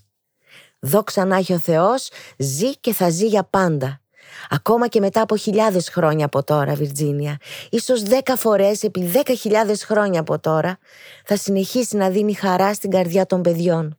[0.80, 4.02] Δόξα να έχει ο Θεός, ζει και θα ζει για πάντα.
[4.50, 7.38] Ακόμα και μετά από χιλιάδες χρόνια από τώρα, Βιρτζίνια,
[7.70, 10.78] ίσως δέκα φορές επί δέκα χιλιάδες χρόνια από τώρα,
[11.26, 13.98] θα συνεχίσει να δίνει χαρά στην καρδιά των παιδιών.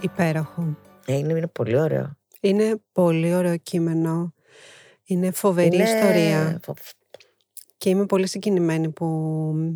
[0.00, 0.85] Υπέροχο.
[1.06, 2.16] Ε, είναι, είναι πολύ ωραίο.
[2.40, 4.34] Είναι πολύ ωραίο κείμενο.
[5.04, 6.60] Είναι φοβερή ιστορία.
[7.76, 9.06] Και είμαι πολύ συγκινημένη που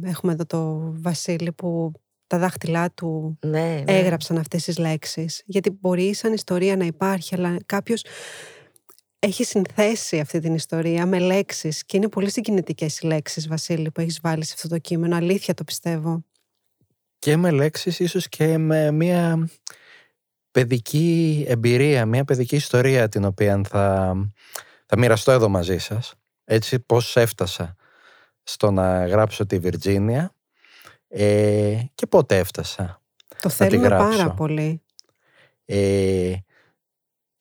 [0.03, 1.93] έχουμε εδώ το Βασίλη που
[2.27, 3.99] τα δάχτυλά του ναι, ναι.
[3.99, 5.43] έγραψαν αυτές τις λέξεις.
[5.47, 8.05] Γιατί μπορεί σαν ιστορία να υπάρχει, αλλά κάποιος
[9.19, 14.01] έχει συνθέσει αυτή την ιστορία με λέξεις και είναι πολύ συγκινητικές οι λέξεις, Βασίλη, που
[14.01, 15.17] έχεις βάλει σε αυτό το κείμενο.
[15.17, 16.25] Αλήθεια το πιστεύω.
[17.19, 19.49] Και με λέξεις, ίσως και με μια
[20.51, 24.15] παιδική εμπειρία, μια παιδική ιστορία την οποία θα,
[24.87, 26.15] θα μοιραστώ εδώ μαζί σας.
[26.45, 27.77] Έτσι πώς έφτασα
[28.43, 30.35] στο να γράψω τη Βιρτζίνια
[31.09, 33.03] ε, και πότε έφτασα
[33.41, 34.83] Το θέλουμε πάρα πολύ.
[35.65, 36.35] Ε,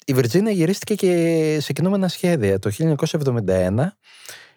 [0.06, 2.60] η Βιρτζίνια γυρίστηκε και σε κινούμενα σχέδια.
[2.60, 3.88] Το 1971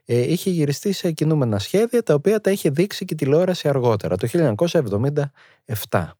[0.04, 4.28] ε, είχε γυριστεί σε κινούμενα σχέδια τα οποία τα είχε δείξει και τηλεόραση αργότερα, το
[4.32, 6.10] 1977.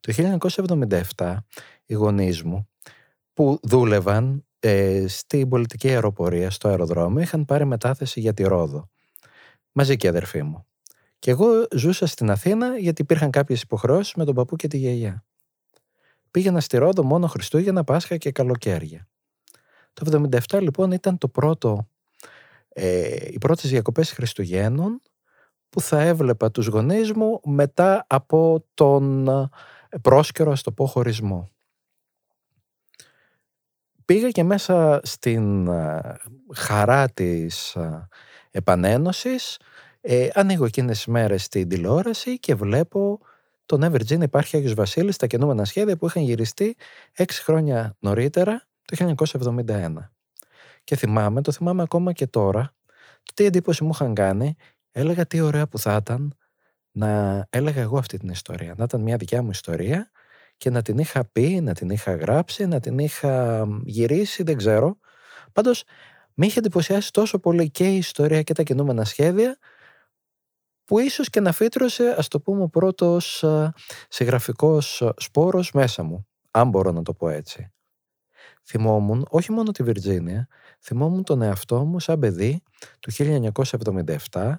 [0.00, 0.38] Το
[1.16, 1.36] 1977
[1.86, 2.68] οι γονείς μου
[3.32, 8.90] που δούλευαν ε, στην πολιτική αεροπορία στο αεροδρόμιο είχαν πάρει μετάθεση για τη Ρόδο
[9.72, 10.66] μαζί και η αδερφή μου.
[11.18, 15.24] Και εγώ ζούσα στην Αθήνα γιατί υπήρχαν κάποιες υποχρεώσεις με τον παππού και τη γιαγιά.
[16.30, 19.08] Πήγαινα στη Ρόδο μόνο Χριστούγεννα, Πάσχα και καλοκαίρια.
[19.92, 21.88] Το 77 λοιπόν ήταν το πρώτο,
[22.68, 25.00] ε, οι πρώτες διακοπές Χριστουγέννων
[25.68, 31.53] που θα έβλεπα τους γονείς μου μετά από τον ε, πρόσκαιρο, ας το πω, χωρισμό.
[34.04, 36.00] Πήγα και μέσα στην ε,
[36.54, 38.08] χαρά της ε,
[38.50, 39.58] επανένωσης,
[40.00, 43.20] ε, ανοίγω εκείνες τις μέρες στην τηλεόραση και βλέπω
[43.66, 46.76] τον Evergreen υπάρχει Άγιος Βασίλης στα καινούμενα σχέδια που είχαν γυριστεί
[47.12, 49.14] έξι χρόνια νωρίτερα, το
[49.66, 50.10] 1971.
[50.84, 52.74] Και θυμάμαι, το θυμάμαι ακόμα και τώρα,
[53.22, 54.56] το τι εντύπωση μου είχαν κάνει,
[54.92, 56.34] έλεγα τι ωραία που θα ήταν
[56.90, 60.10] να έλεγα εγώ αυτή την ιστορία, να ήταν μια δικιά μου ιστορία
[60.56, 64.98] και να την είχα πει, να την είχα γράψει, να την είχα γυρίσει, δεν ξέρω.
[65.52, 65.84] Πάντως
[66.34, 69.58] με είχε εντυπωσιάσει τόσο πολύ και η ιστορία και τα κινούμενα σχέδια
[70.84, 73.44] που ίσως και να φύτρωσε, ας το πούμε, ο πρώτος
[74.08, 77.72] συγγραφικός σπόρος μέσα μου, αν μπορώ να το πω έτσι.
[78.64, 80.48] Θυμόμουν όχι μόνο τη Βιρτζίνια,
[80.80, 82.62] θυμόμουν τον εαυτό μου σαν παιδί
[83.00, 83.12] του
[84.32, 84.54] 1977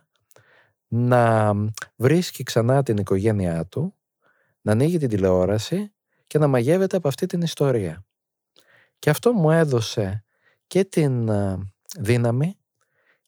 [0.88, 1.54] να
[1.96, 3.96] βρίσκει ξανά την οικογένειά του,
[4.66, 5.94] να ανοίγει την τηλεόραση
[6.28, 8.06] και να μαγεύεται από αυτή την ιστορία.
[9.00, 10.24] Και αυτό μου έδωσε
[10.68, 11.30] και την
[12.00, 12.58] δύναμη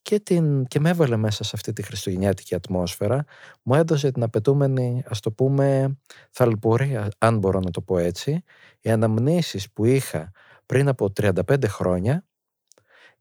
[0.02, 3.26] και, την, και με έβαλε μέσα σε αυτή τη χριστουγεννιάτικη ατμόσφαιρα.
[3.64, 5.98] Μου έδωσε την απαιτούμενη, ας το πούμε,
[6.32, 8.44] θαλπορία, αν μπορώ να το πω έτσι,
[8.80, 10.32] οι αναμνήσεις που είχα
[10.66, 12.26] πριν από 35 χρόνια,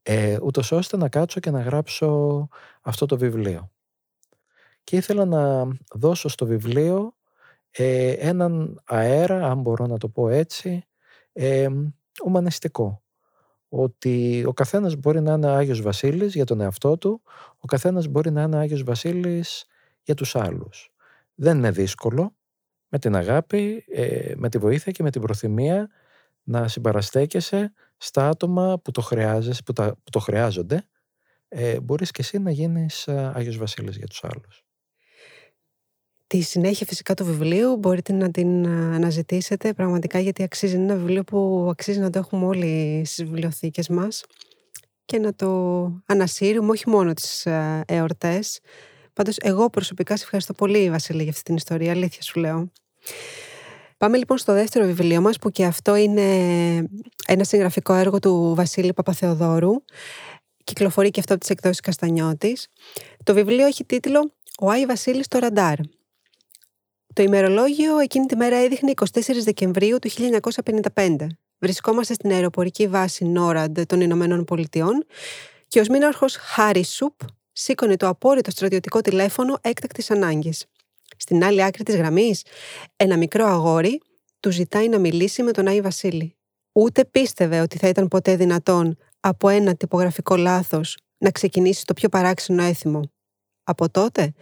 [0.02, 2.48] ε, ούτως ώστε να κάτσω και να γράψω
[2.80, 3.70] αυτό το βιβλίο.
[4.84, 7.15] Και ήθελα να δώσω στο βιβλίο
[7.76, 10.84] ε, έναν αέρα, αν μπορώ να το πω έτσι,
[11.32, 11.68] ε,
[12.24, 13.02] ουμανιστικό
[13.68, 17.22] ότι ο καθένας μπορεί να είναι Άγιος Βασίλης για τον εαυτό του,
[17.58, 19.66] ο καθένας μπορεί να είναι Άγιος Βασίλης
[20.02, 20.92] για τους άλλους.
[21.34, 22.36] Δεν είναι δύσκολο
[22.88, 25.88] με την αγάπη, ε, με τη βοήθεια και με την προθυμία
[26.42, 30.88] να συμπαραστέκεσαι στα άτομα που το, χρειάζεσαι, που, τα, που το χρειάζονται.
[31.48, 34.65] Ε, μπορείς και εσύ να γίνεις Άγιος Βασίλης για τους άλλους.
[36.26, 40.74] Τη συνέχεια φυσικά του βιβλίου μπορείτε να την αναζητήσετε πραγματικά γιατί αξίζει.
[40.74, 44.24] Είναι ένα βιβλίο που αξίζει να το έχουμε όλοι στις βιβλιοθήκες μας
[45.04, 45.48] και να το
[46.06, 47.46] ανασύρουμε όχι μόνο τις
[47.86, 48.60] εορτές.
[49.12, 52.72] Πάντως εγώ προσωπικά σε ευχαριστώ πολύ Βασίλη για αυτή την ιστορία, αλήθεια σου λέω.
[53.98, 56.22] Πάμε λοιπόν στο δεύτερο βιβλίο μας που και αυτό είναι
[57.26, 59.72] ένα συγγραφικό έργο του Βασίλη Παπαθεοδόρου
[60.64, 62.68] κυκλοφορεί και αυτό από τις εκδόσεις Καστανιώτης.
[63.22, 65.78] Το βιβλίο έχει τίτλο «Ο Άι Βασίλης στο ραντάρ».
[67.16, 70.10] Το ημερολόγιο εκείνη τη μέρα έδειχνε 24 Δεκεμβρίου του
[70.94, 71.16] 1955.
[71.58, 75.04] Βρισκόμαστε στην αεροπορική βάση Νόραντ των Ηνωμένων Πολιτειών
[75.68, 77.14] και ο σμήναρχος Χάρι Σουπ
[77.52, 80.64] σήκωνε το απόρριτο στρατιωτικό τηλέφωνο έκτακτης ανάγκης.
[81.16, 82.42] Στην άλλη άκρη της γραμμής,
[82.96, 84.00] ένα μικρό αγόρι
[84.40, 86.36] του ζητάει να μιλήσει με τον Άι Βασίλη.
[86.72, 92.08] Ούτε πίστευε ότι θα ήταν ποτέ δυνατόν από ένα τυπογραφικό λάθος να ξεκινήσει το πιο
[92.08, 93.10] παράξενο έθιμο.
[93.68, 94.32] Από τότε,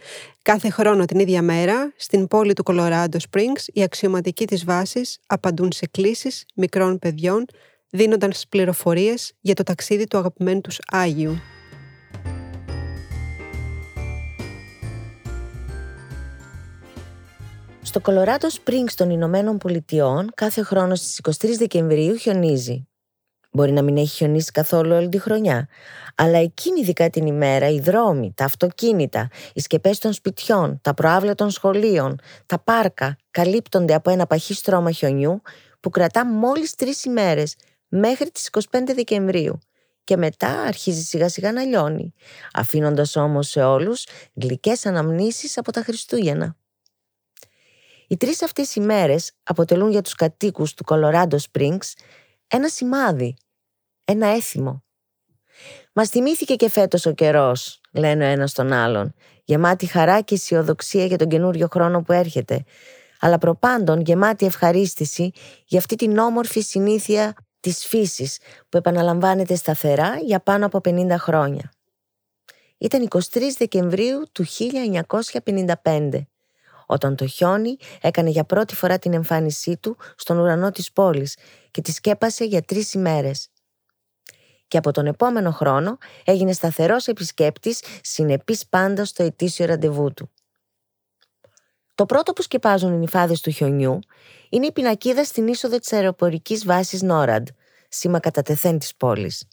[0.41, 5.71] κάθε χρόνο την ίδια μέρα, στην πόλη του Colorado Springs, οι αξιωματικοί της βάσης απαντούν
[5.71, 7.45] σε κλήσεις μικρών παιδιών,
[7.89, 11.37] δίνοντας πληροφορίες για το ταξίδι του αγαπημένου τους Άγιου.
[17.81, 22.87] Στο Colorado Springs των Ηνωμένων Πολιτειών κάθε χρόνο στις 23 Δεκεμβρίου χιονίζει.
[23.55, 25.67] Μπορεί να μην έχει χιονίσει καθόλου όλη τη χρονιά.
[26.15, 31.35] Αλλά εκείνη ειδικά την ημέρα οι δρόμοι, τα αυτοκίνητα, οι σκεπές των σπιτιών, τα προάβλια
[31.35, 35.41] των σχολείων, τα πάρκα καλύπτονται από ένα παχύ στρώμα χιονιού
[35.79, 37.55] που κρατά μόλις τρεις ημέρες
[37.87, 39.59] μέχρι τις 25 Δεκεμβρίου
[40.03, 42.13] και μετά αρχίζει σιγά σιγά να λιώνει,
[42.53, 46.55] αφήνοντας όμως σε όλους γλυκές αναμνήσεις από τα Χριστούγεννα.
[48.07, 51.91] Οι τρεις αυτές ημέρες αποτελούν για τους κατοίκους του Colorado Springs
[52.47, 53.35] ένα σημάδι,
[54.05, 54.83] ένα έθιμο.
[55.93, 59.13] Μας θυμήθηκε και φέτος ο καιρός, λένε ο ένας τον άλλον,
[59.43, 62.63] γεμάτη χαρά και αισιοδοξία για τον καινούριο χρόνο που έρχεται,
[63.19, 65.31] αλλά προπάντων γεμάτη ευχαρίστηση
[65.65, 68.39] για αυτή την όμορφη συνήθεια της φύσης
[68.69, 71.71] που επαναλαμβάνεται σταθερά για πάνω από 50 χρόνια.
[72.77, 73.19] Ήταν 23
[73.57, 74.45] Δεκεμβρίου του
[75.83, 76.09] 1955,
[76.85, 81.37] όταν το χιόνι έκανε για πρώτη φορά την εμφάνισή του στον ουρανό της πόλης
[81.71, 83.49] και τη σκέπασε για τρεις ημέρες
[84.67, 90.31] και από τον επόμενο χρόνο έγινε σταθερός επισκέπτης, συνεπής πάντα στο ετήσιο ραντεβού του.
[91.95, 93.99] Το πρώτο που σκεπάζουν οι νυφάδες του χιονιού
[94.49, 97.47] είναι η πινακίδα στην είσοδο της αεροπορικής βάσης Νόραντ,
[97.89, 99.47] σήμα κατά τεθέν της πόλης.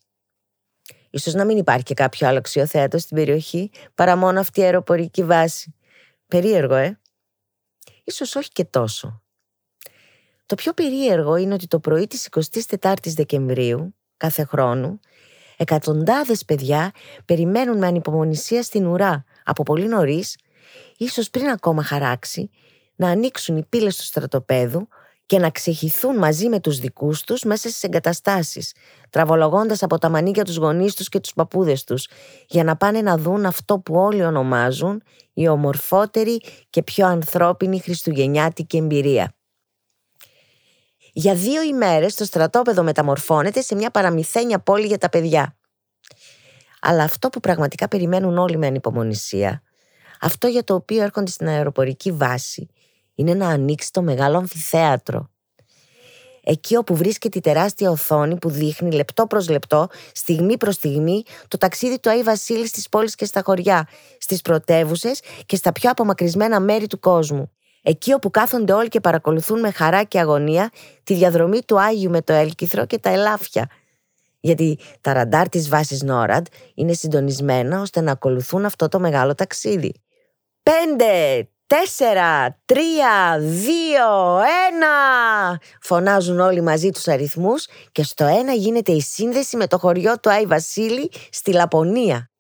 [1.11, 5.25] Ίσως να μην υπάρχει και κάποιο άλλο αξιοθέατο στην περιοχή παρά μόνο αυτή η αεροπορική
[5.25, 5.75] βάση.
[6.27, 7.01] Περίεργο, ε;
[8.05, 9.23] Ίσως όχι και τόσο.
[10.47, 14.99] Το πιο περίεργο είναι ότι το πρωί της 24ης Δεκεμβρίου, κάθε χρόνο,
[15.57, 16.91] εκατοντάδες παιδιά
[17.25, 20.37] περιμένουν με ανυπομονησία στην ουρά από πολύ νωρίς,
[20.97, 22.51] ίσως πριν ακόμα χαράξει,
[22.97, 24.89] να ανοίξουν οι πύλες του στρατοπέδου
[25.27, 28.75] και να ξεχυθούν μαζί με τους δικούς τους μέσα στις εγκαταστάσεις,
[29.11, 32.09] τραβολογώντας από τα μανίκια τους γονείς τους και τους παππούδες τους,
[32.49, 38.77] για να πάνε να δουν αυτό που όλοι ονομάζουν η ομορφότερη και πιο ανθρώπινη χριστουγεννιάτικη
[38.77, 39.35] εμπειρία.
[41.15, 45.57] Για δύο ημέρες το στρατόπεδο μεταμορφώνεται σε μια παραμυθένια πόλη για τα παιδιά.
[46.81, 49.63] Αλλά αυτό που πραγματικά περιμένουν όλοι με ανυπομονησία,
[50.21, 52.69] αυτό για το οποίο έρχονται στην αεροπορική βάση,
[53.15, 55.31] είναι να ανοίξει το μεγάλο αμφιθέατρο.
[56.45, 61.59] Εκεί όπου βρίσκεται η τεράστια οθόνη που δείχνει λεπτό προς λεπτό, στιγμή προς στιγμή, το
[61.59, 66.61] ταξίδι του Άι Βασίλης στις πόλεις και στα χωριά, στις πρωτεύουσες και στα πιο απομακρυσμένα
[66.61, 67.51] μέρη του κόσμου
[67.83, 70.71] εκεί όπου κάθονται όλοι και παρακολουθούν με χαρά και αγωνία
[71.05, 73.69] τη διαδρομή του Άγιου με το έλκυθρο και τα ελάφια.
[74.41, 79.95] Γιατί τα ραντάρ της βάσης Νόραντ είναι συντονισμένα ώστε να ακολουθούν αυτό το μεγάλο ταξίδι.
[80.63, 85.61] Πέντε, τέσσερα, τρία, δύο, ένα!
[85.81, 90.31] Φωνάζουν όλοι μαζί τους αριθμούς και στο ένα γίνεται η σύνδεση με το χωριό του
[90.31, 92.32] Άι Βασίλη στη Λαπωνία.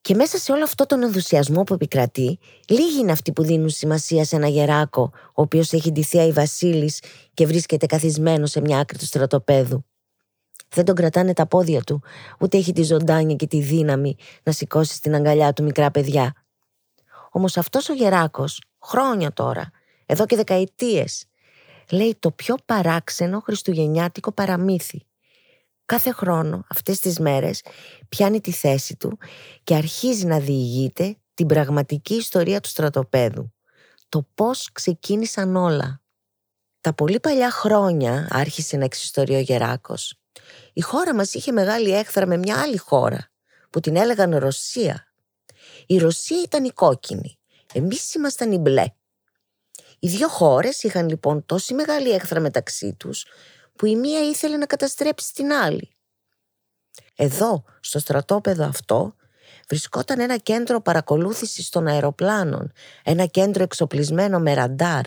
[0.00, 4.24] Και μέσα σε όλο αυτό τον ενθουσιασμό που επικρατεί, λίγοι είναι αυτοί που δίνουν σημασία
[4.24, 7.02] σε ένα γεράκο, ο οποίος έχει ντυθεί η Βασίλης
[7.34, 9.84] και βρίσκεται καθισμένος σε μια άκρη του στρατοπέδου.
[10.68, 12.02] Δεν τον κρατάνε τα πόδια του,
[12.40, 16.32] ούτε έχει τη ζωντάνια και τη δύναμη να σηκώσει στην αγκαλιά του μικρά παιδιά.
[17.30, 19.70] Όμως αυτός ο γεράκος, χρόνια τώρα,
[20.06, 21.24] εδώ και δεκαετίες,
[21.90, 25.06] λέει το πιο παράξενο χριστουγεννιάτικο παραμύθι
[25.90, 27.62] κάθε χρόνο αυτές τις μέρες
[28.08, 29.18] πιάνει τη θέση του
[29.64, 33.52] και αρχίζει να διηγείται την πραγματική ιστορία του στρατοπέδου.
[34.08, 36.02] Το πώς ξεκίνησαν όλα.
[36.80, 40.20] Τα πολύ παλιά χρόνια άρχισε να εξιστορεί ο Γεράκος.
[40.72, 43.30] Η χώρα μας είχε μεγάλη έχθρα με μια άλλη χώρα
[43.70, 45.06] που την έλεγαν Ρωσία.
[45.86, 47.38] Η Ρωσία ήταν η κόκκινη,
[47.72, 48.84] εμείς ήμασταν οι μπλε.
[49.98, 53.26] Οι δύο χώρες είχαν λοιπόν τόση μεγάλη έχθρα μεταξύ τους
[53.80, 55.90] που η μία ήθελε να καταστρέψει την άλλη.
[57.16, 59.14] Εδώ, στο στρατόπεδο αυτό,
[59.68, 62.72] βρισκόταν ένα κέντρο παρακολούθησης των αεροπλάνων,
[63.04, 65.04] ένα κέντρο εξοπλισμένο με ραντάρ.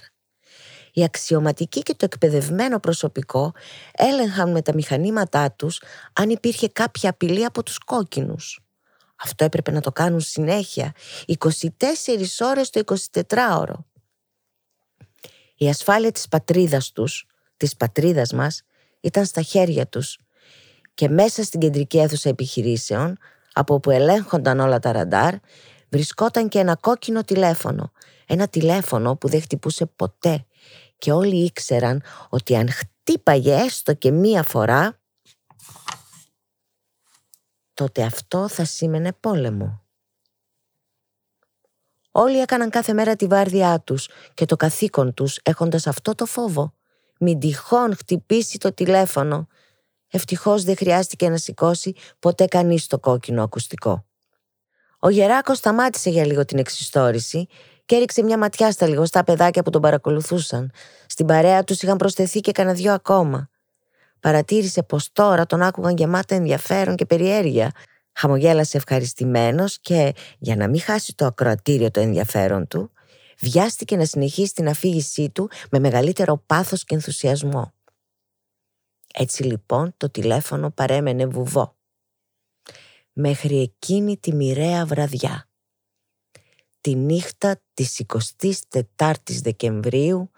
[0.93, 3.53] Οι αξιωματικοί και το εκπαιδευμένο προσωπικό
[3.91, 5.81] έλεγχαν με τα μηχανήματά τους
[6.13, 8.59] αν υπήρχε κάποια απειλή από τους κόκκινους.
[9.15, 10.93] Αυτό έπρεπε να το κάνουν συνέχεια,
[11.27, 11.67] 24
[12.39, 12.81] ώρες το
[13.29, 13.85] 24ωρο.
[15.55, 17.27] Η ασφάλεια της πατρίδας τους,
[17.57, 18.61] της πατρίδας μας,
[19.01, 20.19] ήταν στα χέρια τους
[20.93, 23.17] και μέσα στην κεντρική αίθουσα επιχειρήσεων,
[23.53, 25.35] από όπου ελέγχονταν όλα τα ραντάρ,
[25.89, 27.91] βρισκόταν και ένα κόκκινο τηλέφωνο.
[28.27, 30.45] Ένα τηλέφωνο που δεν χτυπούσε ποτέ
[30.97, 34.99] και όλοι ήξεραν ότι αν χτύπαγε έστω και μία φορά,
[37.73, 39.81] τότε αυτό θα σήμαινε πόλεμο.
[42.11, 46.73] Όλοι έκαναν κάθε μέρα τη βάρδιά τους και το καθήκον τους έχοντας αυτό το φόβο.
[47.25, 49.47] Μην τυχόν χτυπήσει το τηλέφωνο.
[50.07, 54.05] Ευτυχώς δεν χρειάστηκε να σηκώσει ποτέ κανείς το κόκκινο ακουστικό.
[54.99, 57.47] Ο Γεράκος σταμάτησε για λίγο την εξιστόρηση
[57.85, 60.71] και έριξε μια ματιά στα λιγοστά παιδάκια που τον παρακολουθούσαν.
[61.07, 63.49] Στην παρέα τους είχαν προσθεθεί και κανένα δυο ακόμα.
[64.19, 67.71] Παρατήρησε πως τώρα τον άκουγαν γεμάτα ενδιαφέρον και περιέργεια.
[68.13, 72.91] Χαμογέλασε ευχαριστημένος και, για να μην χάσει το ακροατήριο το ενδιαφέρον του,
[73.39, 77.73] βιάστηκε να συνεχίσει την αφήγησή του με μεγαλύτερο πάθος και ενθουσιασμό.
[79.13, 81.77] Έτσι λοιπόν το τηλέφωνο παρέμενε βουβό.
[83.13, 85.49] Μέχρι εκείνη τη μοιραία βραδιά.
[86.81, 90.31] Τη νύχτα της 24ης Δεκεμβρίου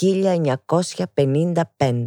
[0.00, 2.04] 1955.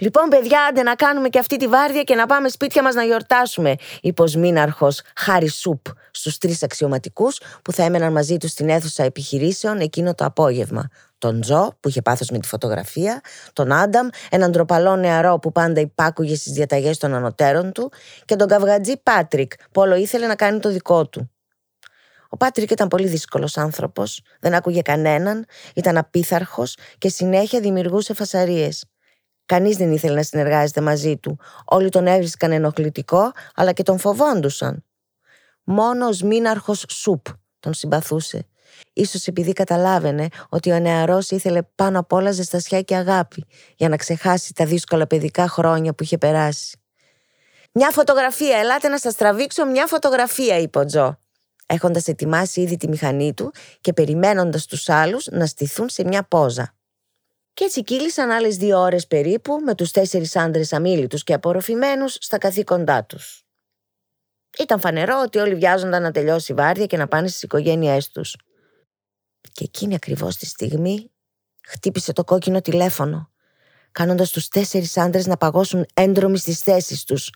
[0.00, 3.02] Λοιπόν, παιδιά, άντε να κάνουμε και αυτή τη βάρδια και να πάμε σπίτια μας να
[3.02, 8.68] γιορτάσουμε, είπε ο Σμήναρχο Χάρη Σουπ στους τρεις αξιωματικούς που θα έμεναν μαζί τους στην
[8.68, 10.88] αίθουσα επιχειρήσεων εκείνο το απόγευμα.
[11.18, 13.20] Τον Τζο, που είχε πάθος με τη φωτογραφία,
[13.52, 17.92] τον Άνταμ, έναν τροπαλό νεαρό που πάντα υπάκουγε στις διαταγές των ανωτέρων του,
[18.24, 21.30] και τον καυγατζή Πάτρικ, που όλο ήθελε να κάνει το δικό του.
[22.28, 28.84] Ο Πάτρικ ήταν πολύ δύσκολος άνθρωπος, δεν άκουγε κανέναν, ήταν απίθαρχος και συνέχεια δημιουργούσε φασαρίες.
[29.50, 31.38] Κανείς δεν ήθελε να συνεργάζεται μαζί του.
[31.64, 34.84] Όλοι τον έβρισκαν ενοχλητικό, αλλά και τον φοβόντουσαν.
[35.64, 37.26] Μόνος ο Σμήναρχος Σουπ
[37.60, 38.46] τον συμπαθούσε.
[38.92, 43.44] Ίσως επειδή καταλάβαινε ότι ο νεαρός ήθελε πάνω απ' όλα ζεστασιά και αγάπη
[43.76, 46.78] για να ξεχάσει τα δύσκολα παιδικά χρόνια που είχε περάσει.
[47.72, 51.18] «Μια φωτογραφία, ελάτε να σας τραβήξω μια φωτογραφία», είπε ο Τζο,
[51.66, 56.74] έχοντας ετοιμάσει ήδη τη μηχανή του και περιμένοντας τους άλλους να στηθούν σε μια πόζα.
[57.54, 62.38] Και έτσι κύλησαν άλλες δύο ώρες περίπου με τους τέσσερις άντρες αμήλυτους και απορροφημένους στα
[62.38, 63.44] καθήκοντά τους.
[64.58, 68.36] Ήταν φανερό ότι όλοι βιάζονταν να τελειώσει η βάρδια και να πάνε στις οικογένειές τους.
[69.52, 71.10] Και εκείνη ακριβώς τη στιγμή
[71.66, 73.30] χτύπησε το κόκκινο τηλέφωνο,
[73.92, 77.30] κάνοντας τους τέσσερις άντρες να παγώσουν έντρομοι στις θέσεις τους.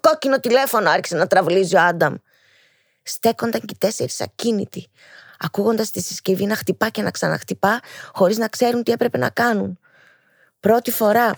[0.00, 2.14] Κόκκινο τηλέφωνο άρχισε να τραβλίζει ο Άνταμ.
[3.02, 4.90] Στέκονταν και οι τέσσερις ακίνητοι,
[5.40, 7.80] ακούγοντας τη συσκευή να χτυπά και να ξαναχτυπά,
[8.12, 9.78] χωρίς να ξέρουν τι έπρεπε να κάνουν.
[10.60, 11.34] Πρώτη φορά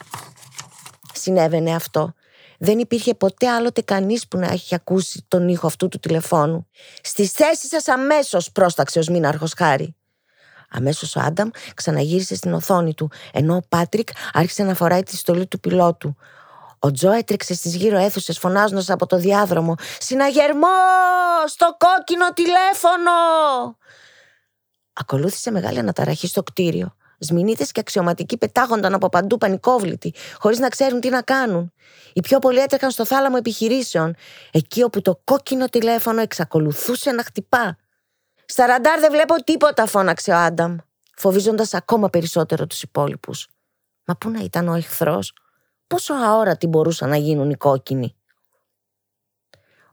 [1.15, 2.15] συνέβαινε αυτό.
[2.59, 6.67] Δεν υπήρχε ποτέ άλλοτε κανείς που να έχει ακούσει τον ήχο αυτού του τηλεφώνου.
[7.03, 9.97] Στις θέσεις σας αμέσως, πρόσταξε ο Σμήναρχο Χάρη.
[10.71, 15.47] Αμέσως ο Άνταμ ξαναγύρισε στην οθόνη του, ενώ ο Πάτρικ άρχισε να φοράει τη στολή
[15.47, 16.17] του πιλότου.
[16.85, 20.67] Ο Τζο έτρεξε στις γύρω αίθουσες φωνάζοντας από το διάδρομο «Συναγερμό!
[21.47, 23.11] Στο κόκκινο τηλέφωνο!»
[24.93, 26.97] Ακολούθησε μεγάλη αναταραχή στο κτίριο.
[27.19, 31.73] Σμινίτες και αξιωματικοί πετάγονταν από παντού πανικόβλητοι, χωρίς να ξέρουν τι να κάνουν.
[32.13, 34.15] Οι πιο πολλοί έτρεχαν στο θάλαμο επιχειρήσεων,
[34.51, 37.77] εκεί όπου το κόκκινο τηλέφωνο εξακολουθούσε να χτυπά.
[38.45, 40.77] «Στα ραντάρ δεν βλέπω τίποτα», φώναξε ο Άνταμ,
[41.17, 43.49] φοβίζοντας ακόμα περισσότερο τους υπόλοιπους.
[44.05, 45.33] Μα πού να ήταν ο εχθρός,
[45.93, 48.17] πόσο αόρατοι μπορούσαν να γίνουν οι κόκκινοι.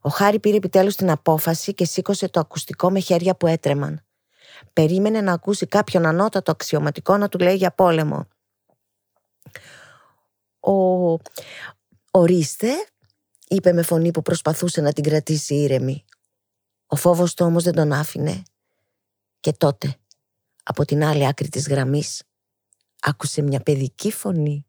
[0.01, 4.05] Ο Χάρη πήρε επιτέλους την απόφαση και σήκωσε το ακουστικό με χέρια που έτρεμαν.
[4.73, 8.27] Περίμενε να ακούσει κάποιον ανώτατο αξιωματικό να του λέει για πόλεμο.
[10.59, 10.73] Ο...
[12.11, 12.69] «Ορίστε»,
[13.47, 16.05] είπε με φωνή που προσπαθούσε να την κρατήσει ήρεμη.
[16.87, 18.43] Ο φόβος του όμως δεν τον άφηνε.
[19.39, 19.95] Και τότε,
[20.63, 22.23] από την άλλη άκρη της γραμμής,
[23.01, 24.68] άκουσε μια παιδική φωνή.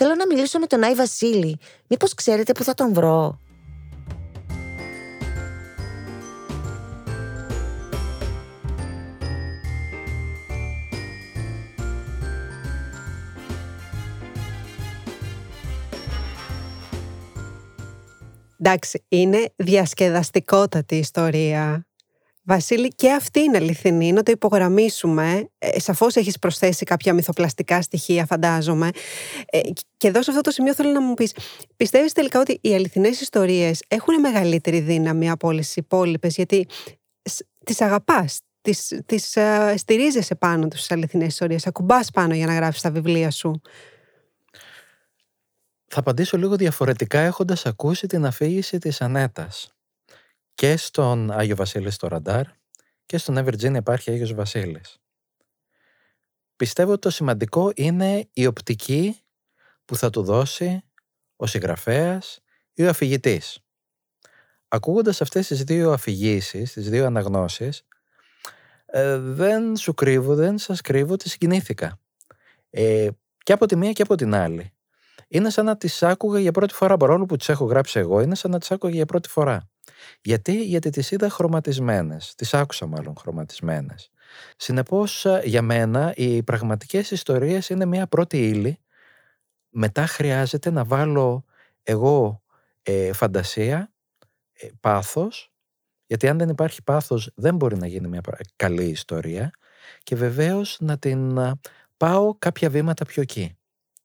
[0.00, 1.58] Θέλω να μιλήσω με τον Άι Βασίλη.
[1.86, 3.40] Μήπως ξέρετε που θα τον βρω;
[18.58, 21.87] Εντάξει, είναι διασκεδαστικότατη ιστορία.
[22.48, 25.48] Βασίλη, και αυτή είναι αληθινή, να το υπογραμμίσουμε.
[25.58, 28.90] Ε, Σαφώς έχεις προσθέσει κάποια μυθοπλαστικά στοιχεία, φαντάζομαι.
[29.46, 29.60] Ε,
[29.96, 31.32] και εδώ σε αυτό το σημείο θέλω να μου πεις,
[31.76, 36.66] πιστεύεις τελικά ότι οι αληθινές ιστορίες έχουν μεγαλύτερη δύναμη από όλες τις υπόλοιπες, γιατί
[37.64, 42.80] τις αγαπάς, τις, τις uh, στηρίζεσαι πάνω τους αληθινές ιστορίες, ακουμπάς πάνω για να γράφεις
[42.80, 43.60] τα βιβλία σου;
[45.86, 49.77] θα απαντήσω λίγο διαφορετικά έχοντας ακούσει την αφήγηση της Ανέτας.
[50.58, 52.44] Και στον Άγιο Βασίλη στο Ραντάρ
[53.06, 54.98] και στον Evergene υπάρχει Άγιος Βασίλης.
[56.56, 59.20] Πιστεύω ότι το σημαντικό είναι η οπτική
[59.84, 60.82] που θα του δώσει
[61.36, 62.40] ο συγγραφέας
[62.72, 63.58] ή ο αφηγητής.
[64.68, 67.86] Ακούγοντας αυτές τις δύο αφηγήσεις, τις δύο αναγνώσεις,
[68.86, 72.00] ε, δεν σου κρύβω, δεν σας κρύβω ότι συγκινήθηκα.
[72.70, 74.72] Ε, και από τη μία και από την άλλη.
[75.28, 78.34] Είναι σαν να τις άκουγα για πρώτη φορά, παρόλο που τις έχω γράψει εγώ, είναι
[78.34, 79.68] σαν να τις άκουγα για πρώτη φορά.
[80.20, 84.10] Γιατί, γιατί τις είδα χρωματισμένες, τις άκουσα μάλλον χρωματισμένες.
[84.56, 88.78] Συνεπώς για μένα οι πραγματικές ιστορίες είναι μια πρώτη ύλη,
[89.68, 91.44] μετά χρειάζεται να βάλω
[91.82, 92.42] εγώ
[92.82, 93.92] ε, φαντασία,
[94.52, 95.52] ε, πάθος,
[96.06, 98.20] γιατί αν δεν υπάρχει πάθος δεν μπορεί να γίνει μια
[98.56, 99.50] καλή ιστορία
[100.02, 101.38] και βεβαίως να την
[101.96, 103.56] πάω κάποια βήματα πιο εκεί.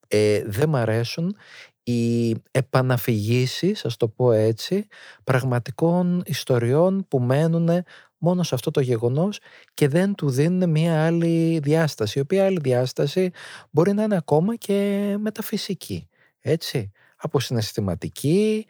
[0.08, 1.36] Ε, δεν μ' αρέσουν
[1.84, 4.88] οι επαναφηγήσεις, ας το πω έτσι,
[5.24, 7.70] πραγματικών ιστοριών που μένουν
[8.18, 9.40] μόνο σε αυτό το γεγονός
[9.74, 13.32] και δεν του δίνουν μία άλλη διάσταση, η οποία άλλη διάσταση
[13.72, 16.10] μπορεί να είναι ακόμα και μεταφυσική,
[16.40, 18.66] έτσι από συναισθηματική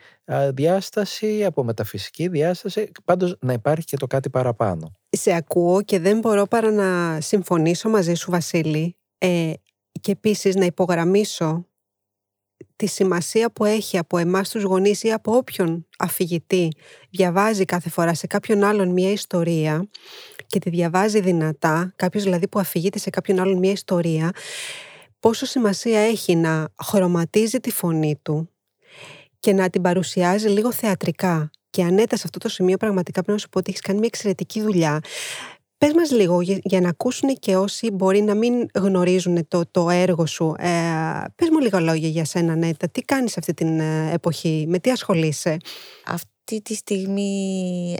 [0.53, 4.91] διάσταση, από μεταφυσική διάσταση, πάντως να υπάρχει και το κάτι παραπάνω.
[5.09, 9.53] Σε ακούω και δεν μπορώ παρά να συμφωνήσω μαζί σου Βασίλη ε,
[10.01, 11.67] και επίσης να υπογραμμίσω
[12.75, 16.67] τη σημασία που έχει από εμάς τους γονείς ή από όποιον αφηγητή
[17.09, 19.87] διαβάζει κάθε φορά σε κάποιον άλλον μια ιστορία
[20.47, 24.31] και τη διαβάζει δυνατά, κάποιος δηλαδή που αφηγείται σε κάποιον άλλον μια ιστορία,
[25.19, 28.49] πόσο σημασία έχει να χρωματίζει τη φωνή του
[29.39, 31.49] και να την παρουσιάζει λίγο θεατρικά.
[31.69, 34.07] Και ανέτα σε αυτό το σημείο πραγματικά πρέπει να σου πω ότι έχεις κάνει μια
[34.11, 34.99] εξαιρετική δουλειά.
[35.83, 40.25] Πες μας λίγο για, να ακούσουν και όσοι μπορεί να μην γνωρίζουν το, το έργο
[40.25, 40.55] σου.
[40.57, 40.69] Ε,
[41.35, 42.89] πες μου λίγα λόγια για σένα, Νέτα.
[42.89, 45.57] Τι κάνεις αυτή την ε, εποχή, με τι ασχολείσαι;
[46.05, 47.97] Αυτή τη στιγμή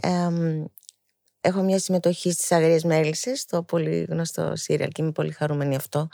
[1.41, 6.07] έχω μια συμμετοχή στις Αγρίες Μέλισσες, το πολύ γνωστό σύριαλ και είμαι πολύ χαρούμενη αυτό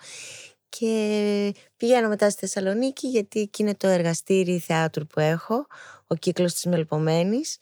[0.69, 5.65] και πηγαίνω μετά στη Θεσσαλονίκη γιατί εκεί είναι το εργαστήρι θεάτρου που έχω,
[6.07, 7.57] ο κύκλος της Μελπομένης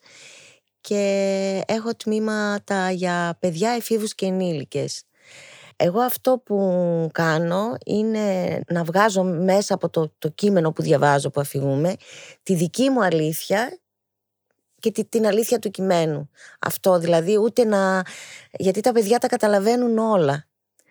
[0.88, 5.02] και έχω τμήματα για παιδιά, εφήβους και ενήλικες.
[5.76, 11.40] Εγώ αυτό που κάνω είναι να βγάζω μέσα από το, το κείμενο που διαβάζω, που
[11.40, 11.94] αφηγούμε,
[12.42, 13.78] τη δική μου αλήθεια
[14.78, 16.30] και τη, την αλήθεια του κειμένου.
[16.58, 18.02] Αυτό δηλαδή ούτε να...
[18.50, 20.46] Γιατί τα παιδιά τα καταλαβαίνουν όλα.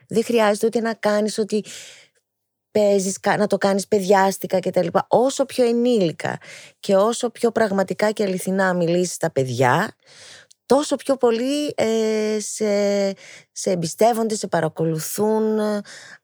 [0.08, 1.64] Δεν χρειάζεται ούτε να κάνεις ότι
[2.72, 4.88] παίζεις, να το κάνεις παιδιάστικα κτλ.
[5.08, 6.38] Όσο πιο ενήλικα
[6.80, 9.96] και όσο πιο πραγματικά και αληθινά μιλήσεις στα παιδιά,
[10.66, 13.12] τόσο πιο πολύ ε, σε,
[13.52, 15.60] σε εμπιστεύονται, σε παρακολουθούν,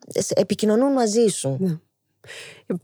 [0.08, 1.58] σε, επικοινωνούν μαζί σου.
[1.60, 1.78] Ναι.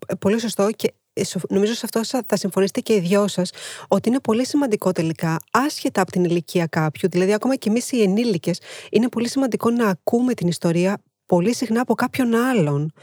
[0.07, 3.51] Ε, πολύ σωστό και ε, νομίζω σε αυτό θα συμφωνήσετε και οι δυο σας,
[3.87, 8.01] ότι είναι πολύ σημαντικό τελικά, άσχετα από την ηλικία κάποιου, δηλαδή ακόμα και εμείς οι
[8.01, 8.59] ενήλικες,
[8.91, 12.93] είναι πολύ σημαντικό να ακούμε την ιστορία πολύ συχνά από κάποιον άλλον.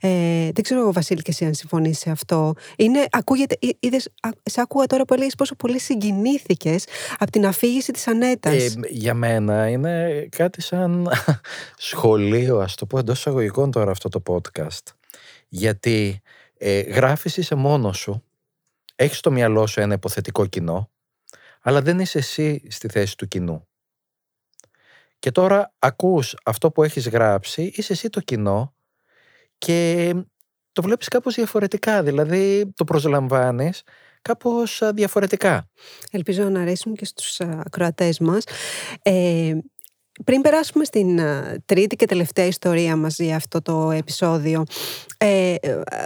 [0.00, 0.08] Ε,
[0.52, 2.54] δεν ξέρω, Βασίλη, και εσύ αν συμφωνείς σε αυτό.
[2.76, 4.08] Είναι, ακούγεται, είδες,
[4.42, 6.86] σε ακούω τώρα που έλεγες πόσο πολύ συγκινήθηκες
[7.18, 8.54] από την αφήγηση της Ανέτας.
[8.54, 11.08] Ε, για μένα είναι κάτι σαν
[11.90, 14.92] σχολείο, ας το πω εντός εισαγωγικών τώρα αυτό το podcast.
[15.48, 16.20] Γιατί
[16.58, 18.22] ε, γράφεις είσαι μόνος σου,
[18.96, 20.90] έχεις στο μυαλό σου ένα υποθετικό κοινό,
[21.60, 23.66] αλλά δεν είσαι εσύ στη θέση του κοινού.
[25.24, 28.74] Και τώρα ακούς αυτό που έχεις γράψει, είσαι εσύ το κοινό
[29.58, 30.12] και
[30.72, 33.82] το βλέπεις κάπως διαφορετικά, δηλαδή το προσλαμβάνεις
[34.22, 35.70] κάπως διαφορετικά.
[36.10, 38.44] Ελπίζω να αρέσουν και στους ακροατές μας.
[39.02, 39.54] Ε,
[40.24, 41.20] πριν περάσουμε στην
[41.66, 44.64] τρίτη και τελευταία ιστορία μας για αυτό το επεισόδιο,
[45.18, 45.54] ε,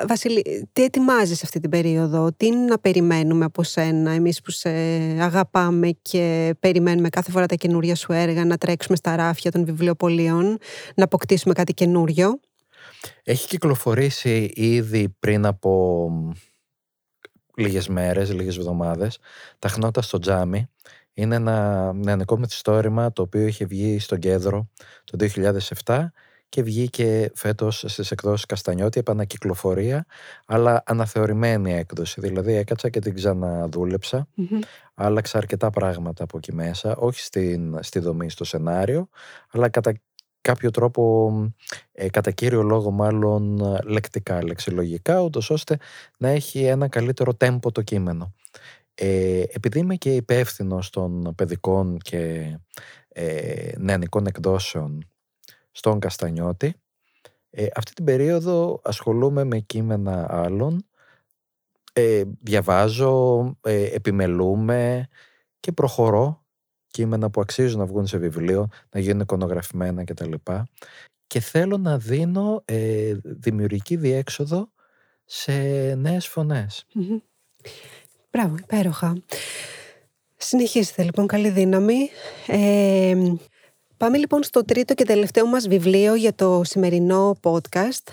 [0.08, 4.70] Βασίλη, τι ετοιμάζεις αυτή την περίοδο, τι να περιμένουμε από σένα, εμείς που σε
[5.20, 10.58] αγαπάμε και περιμένουμε κάθε φορά τα καινούρια σου έργα, να τρέξουμε στα ράφια των βιβλιοπολίων,
[10.94, 12.40] να αποκτήσουμε κάτι καινούριο;
[13.22, 16.10] Έχει κυκλοφορήσει ήδη πριν από
[17.56, 19.18] λίγες μέρες, λίγες εβδομάδες,
[19.58, 20.68] τα χνότα στο τζάμι,
[21.18, 24.68] είναι ένα νεανικό μυθιστόρημα το οποίο είχε βγει στον κέντρο
[25.04, 25.28] το
[25.84, 26.06] 2007
[26.48, 30.06] και βγήκε φέτος στις εκδόσεις Καστανιώτη επανακυκλοφορία
[30.46, 32.20] αλλά αναθεωρημένη έκδοση.
[32.20, 34.28] Δηλαδή έκατσα και την ξαναδούλεψα.
[34.94, 39.08] Άλλαξα αρκετά πράγματα από εκεί μέσα όχι στην, στη δομή στο σενάριο
[39.50, 39.92] αλλά κατά
[40.40, 41.32] κάποιο τρόπο
[41.92, 45.76] ε, κατά κύριο λόγο μάλλον λεκτικά, λεξιλογικά ούτως ώστε
[46.18, 48.34] να έχει ένα καλύτερο τέμπο το κείμενο
[49.00, 52.54] ε, επειδή είμαι και υπεύθυνο των παιδικών και
[53.08, 55.10] ε, νεανικών εκδόσεων
[55.70, 56.74] στον Καστανιώτη,
[57.50, 60.86] ε, αυτή την περίοδο ασχολούμαι με κείμενα άλλων,
[61.92, 65.08] ε, διαβάζω, ε, επιμελούμε
[65.60, 66.44] και προχωρώ
[66.86, 70.32] κείμενα που αξίζουν να βγουν σε βιβλίο, να γίνουν εικονογραφημένα κτλ.
[71.26, 74.72] Και θέλω να δίνω ε, δημιουργική διέξοδο
[75.24, 75.52] σε
[75.94, 76.86] νέες φωνές.
[78.38, 79.22] Μπράβο, υπέροχα.
[80.36, 82.10] Συνεχίστε λοιπόν, καλή δύναμη.
[82.46, 83.16] Ε,
[83.96, 88.12] πάμε λοιπόν στο τρίτο και τελευταίο μας βιβλίο για το σημερινό podcast.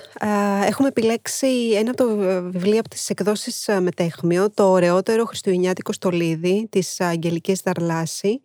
[0.66, 2.16] Έχουμε επιλέξει ένα από το
[2.52, 8.42] βιβλίο από τις εκδόσεις Μετέχμιο, το ωραιότερο χριστουγεννιάτικο στολίδι της Αγγελικής Δαρλάση.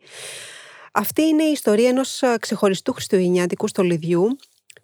[0.92, 4.36] Αυτή είναι η ιστορία ενός ξεχωριστού χριστουγεννιάτικου στολιδιού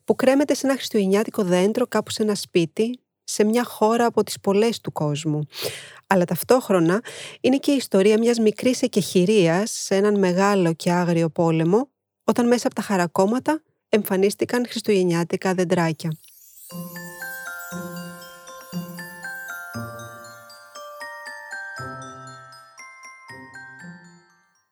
[0.04, 4.40] που κρέμεται σε ένα χριστουγεννιάτικο δέντρο κάπου σε ένα σπίτι, σε μια χώρα από τις
[4.40, 5.46] πολλές του κόσμου.
[6.06, 7.02] Αλλά ταυτόχρονα
[7.40, 11.88] είναι και η ιστορία μιας μικρής εκεχηρίας σε έναν μεγάλο και άγριο πόλεμο,
[12.24, 16.16] όταν μέσα από τα χαρακόμματα εμφανίστηκαν χριστουγεννιάτικα δεντράκια.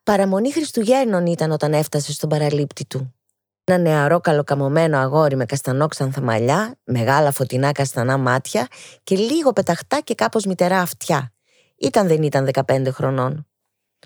[0.04, 3.14] Παραμονή Χριστουγέννων ήταν όταν έφτασε στον παραλήπτη του.
[3.66, 8.66] Ένα νεαρό καλοκαμωμένο αγόρι με καστανόξανθα μαλλιά, μεγάλα φωτεινά καστανά μάτια
[9.02, 11.32] και λίγο πεταχτά και κάπως μητερά αυτιά.
[11.78, 13.46] Ήταν δεν ήταν 15 χρονών.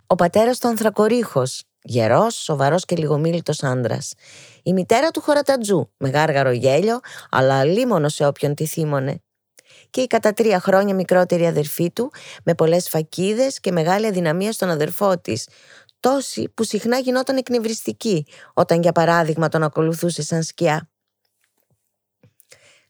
[0.06, 4.12] Ο πατέρας του Ανθρακορίχος, γερός, σοβαρός και λιγομίλητος άντρας.
[4.62, 7.00] Η μητέρα του χωρατατζού, με γάργαρο γέλιο,
[7.30, 9.22] αλλά αλίμονο σε όποιον τη θύμωνε.
[9.90, 12.12] Και η κατά τρία χρόνια μικρότερη αδερφή του,
[12.44, 15.48] με πολλές φακίδες και μεγάλη αδυναμία στον αδερφό της,
[16.00, 20.90] τόση που συχνά γινόταν εκνευριστική όταν για παράδειγμα τον ακολουθούσε σαν σκιά.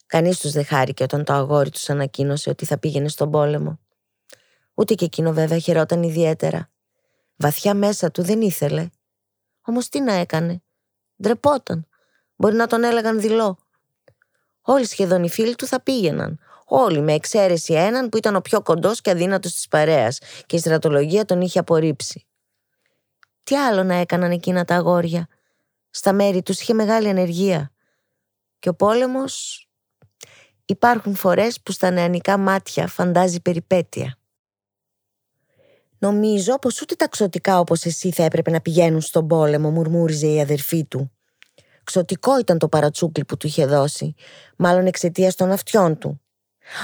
[0.07, 3.79] Κανείς τους δεν χάρηκε όταν το αγόρι τους ανακοίνωσε ότι θα πήγαινε στον πόλεμο.
[4.75, 6.71] Ούτε και εκείνο βέβαια χαιρόταν ιδιαίτερα.
[7.37, 8.89] Βαθιά μέσα του δεν ήθελε.
[9.61, 10.63] Όμως τι να έκανε;
[11.23, 11.87] Ντρεπόταν.
[12.37, 13.59] Μπορεί να τον έλεγαν δειλό.
[14.61, 16.39] Όλοι σχεδόν οι φίλοι του θα πήγαιναν.
[16.65, 20.59] Όλοι με εξαίρεση έναν που ήταν ο πιο κοντός και αδύνατος της παρέας και η
[20.59, 22.28] στρατολογία τον είχε απορρίψει.
[23.49, 25.29] Τι άλλο να έκαναν εκείνα τα αγόρια;
[25.91, 27.73] Στα μέρη τους είχε μεγάλη ενεργεία.
[28.59, 29.63] Και ο πόλεμος...
[30.65, 34.19] Υπάρχουν φορές που στα νεανικά μάτια φαντάζει περιπέτεια.
[35.99, 40.41] Νομίζω πως ούτε τα ξωτικά όπως εσύ θα έπρεπε να πηγαίνουν στον πόλεμο, μουρμούριζε η
[40.41, 41.13] αδερφή του.
[41.85, 44.15] Ξωτικό ήταν το παρατσούκλι που του είχε δώσει,
[44.57, 46.21] μάλλον εξαιτίας των αυτιών του.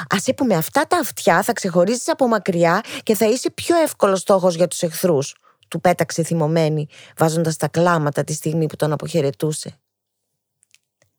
[0.09, 4.21] Α είπε με αυτά τα αυτιά θα ξεχωρίσει από μακριά και θα είσαι πιο εύκολος
[4.21, 5.35] στόχος για τους εχθρούς
[5.75, 9.79] του πέταξε θυμωμένη, βάζοντας τα κλάματα τη στιγμή που τον αποχαιρετούσε.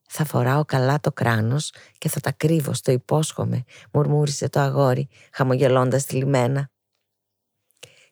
[0.07, 6.05] «Θα φοράω καλά το κράνος και θα τα κρύβω, στο υπόσχομαι», μουρμούρισε το αγόρι, χαμογελώντας
[6.05, 6.69] τη λιμένα.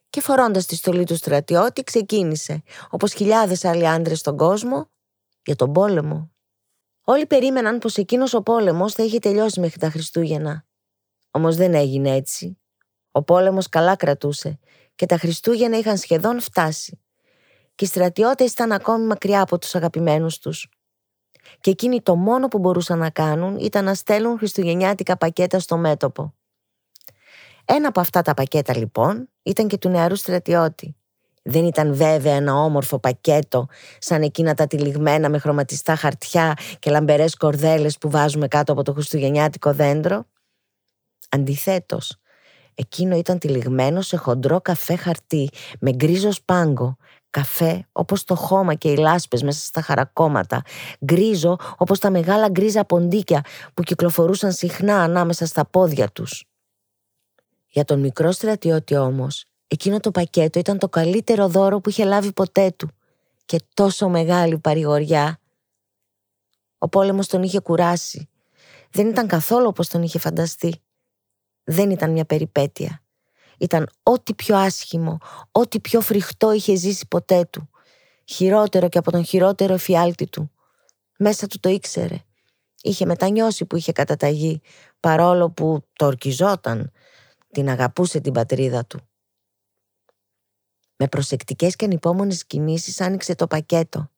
[0.10, 4.89] Και φορώντας τη στολή του στρατιώτη, ξεκίνησε, όπως χιλιάδες άλλοι άντρες στον κόσμο,
[5.46, 6.32] για τον πόλεμο.
[7.04, 10.66] Όλοι περίμεναν πως εκείνος ο πόλεμος θα είχε τελειώσει μέχρι τα Χριστούγεννα.
[11.32, 12.58] Όμως δεν έγινε έτσι.
[13.12, 14.60] Ο πόλεμος καλά κρατούσε
[14.96, 17.00] και τα Χριστούγεννα είχαν σχεδόν φτάσει.
[17.76, 20.70] Και οι στρατιώτες ήταν ακόμη μακριά από τους αγαπημένους τους.
[21.60, 26.34] Και εκείνοι το μόνο που μπορούσαν να κάνουν ήταν να στέλνουν χριστουγεννιάτικα πακέτα στο μέτωπο.
[27.66, 30.96] Ένα από αυτά τα πακέτα λοιπόν ήταν και του νεαρού στρατιώτη.
[31.44, 33.68] Δεν ήταν βέβαια ένα όμορφο πακέτο
[34.00, 38.94] σαν εκείνα τα τυλιγμένα με χρωματιστά χαρτιά και λαμπερές κορδέλες που βάζουμε κάτω από το
[38.94, 40.26] χριστουγεννιάτικο δέντρο.
[41.30, 42.18] Αντιθέτως,
[42.76, 45.50] Εκείνο ήταν τυλιγμένο σε χοντρό καφέ χαρτί
[45.80, 46.98] με γκρίζο σπάγκο.
[47.30, 50.62] Καφέ όπως το χώμα και οι λάσπες μέσα στα χαρακόμματα.
[51.06, 53.42] Γκρίζο όπως τα μεγάλα γκρίζα ποντίκια
[53.74, 56.46] που κυκλοφορούσαν συχνά ανάμεσα στα πόδια τους.
[57.68, 62.34] Για τον μικρό στρατιώτη όμως, εκείνο το πακέτο ήταν το καλύτερο δώρο που είχε λάβει
[62.34, 62.90] ποτέ του.
[63.46, 65.40] Και τόσο μεγάλη παρηγοριά.
[66.78, 68.30] Ο πόλεμος τον είχε κουράσει.
[68.92, 70.83] Δεν ήταν καθόλου όπως τον είχε φανταστεί
[71.64, 73.03] δεν ήταν μια περιπέτεια.
[73.57, 75.18] Ήταν ό,τι πιο άσχημο,
[75.51, 77.70] ό,τι πιο φρικτό είχε ζήσει ποτέ του.
[78.26, 80.51] Χειρότερο και από τον χειρότερο εφιάλτη του.
[81.18, 82.24] Μέσα του το ήξερε.
[82.82, 84.61] Είχε μετανιώσει που είχε καταταγεί,
[84.99, 86.91] παρόλο που το ορκιζόταν.
[87.51, 88.99] Την αγαπούσε την πατρίδα του.
[90.95, 94.11] Με προσεκτικές και ανυπόμονες κινήσεις άνοιξε το πακέτο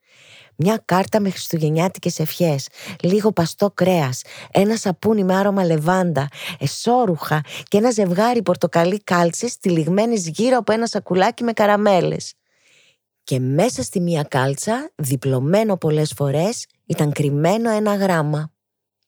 [0.56, 2.68] μια κάρτα με χριστουγεννιάτικες ευχές,
[3.02, 6.28] λίγο παστό κρέας, ένα σαπούνι με άρωμα λεβάντα,
[6.60, 12.34] εσόρουχα και ένα ζευγάρι πορτοκαλί κάλτσες τυλιγμένες γύρω από ένα σακουλάκι με καραμέλες.
[13.24, 18.55] Και μέσα στη μία κάλτσα, διπλωμένο πολλές φορές, ήταν κρυμμένο ένα γράμμα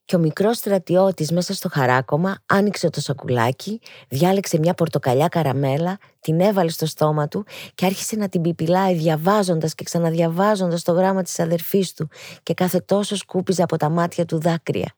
[0.08, 6.40] και ο μικρός στρατιώτης μέσα στο χαράκομα άνοιξε το σακουλάκι, διάλεξε μια πορτοκαλιά καραμέλα, την
[6.40, 11.38] έβαλε στο στόμα του και άρχισε να την πιπιλάει διαβάζοντας και ξαναδιαβάζοντας το γράμμα της
[11.40, 12.08] αδερφής του
[12.42, 14.94] και κάθε τόσο σκούπιζε από τα μάτια του δάκρυα.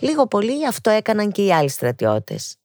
[0.00, 2.56] Λίγο πολύ αυτό έκαναν και οι άλλοι στρατιώτες.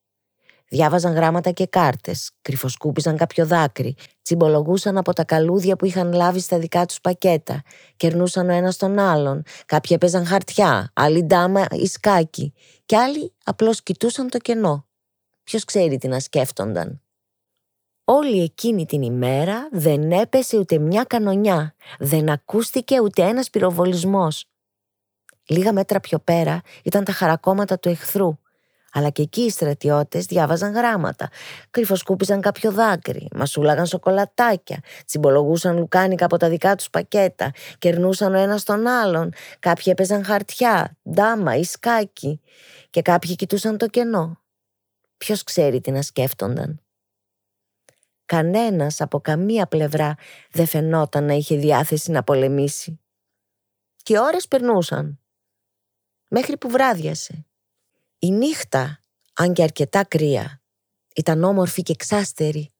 [0.72, 6.59] Διάβαζαν γράμματα και κάρτες, κρυφοσκούπιζαν κάποιο δάκρυ, τσιμπολογούσαν από τα καλούδια που είχαν λάβει στα
[6.59, 7.61] δικά τους πακέτα,
[7.95, 12.53] κερνούσαν ο ένας τον άλλον, κάποιοι έπαιζαν χαρτιά, άλλοι ντάμα ή σκάκι
[12.86, 14.88] και άλλοι απλώς κοιτούσαν το κενό.
[15.43, 17.01] Ποιος ξέρει τι να σκέφτονταν.
[18.03, 24.45] Όλη εκείνη την ημέρα δεν έπεσε ούτε μια κανονιά, δεν ακούστηκε ούτε ένας πυροβολισμός.
[25.47, 28.38] Λίγα μέτρα πιο πέρα ήταν τα χαρακόμματα του εχθρού,
[28.92, 31.30] αλλά και εκεί οι στρατιώτες διάβαζαν γράμματα,
[31.72, 38.64] κρυφοσκούπιζαν κάποιο δάκρυ, μασούλαγαν σοκολατάκια, τσιμπολογούσαν λουκάνικα από τα δικά τους πακέτα, κερνούσαν ο ένας
[38.64, 42.42] τον άλλον, κάποιοι έπαιζαν χαρτιά, ντάμα ή σκάκι
[42.90, 44.42] και κάποιοι κοιτούσαν το κενό.
[45.18, 46.82] Ποιος ξέρει τι να σκέφτονταν.
[48.26, 50.16] Κανένας από καμία πλευρά
[50.52, 53.00] δεν φαινόταν να είχε διάθεση να πολεμήσει.
[53.96, 55.20] Και ώρες περνούσαν.
[56.30, 57.49] Μέχρι που βράδιασε.
[58.20, 58.99] Η νύχτα,
[59.34, 60.61] αν και αρκετά κρύα,
[61.15, 62.72] ήταν όμορφη και ξάστερη.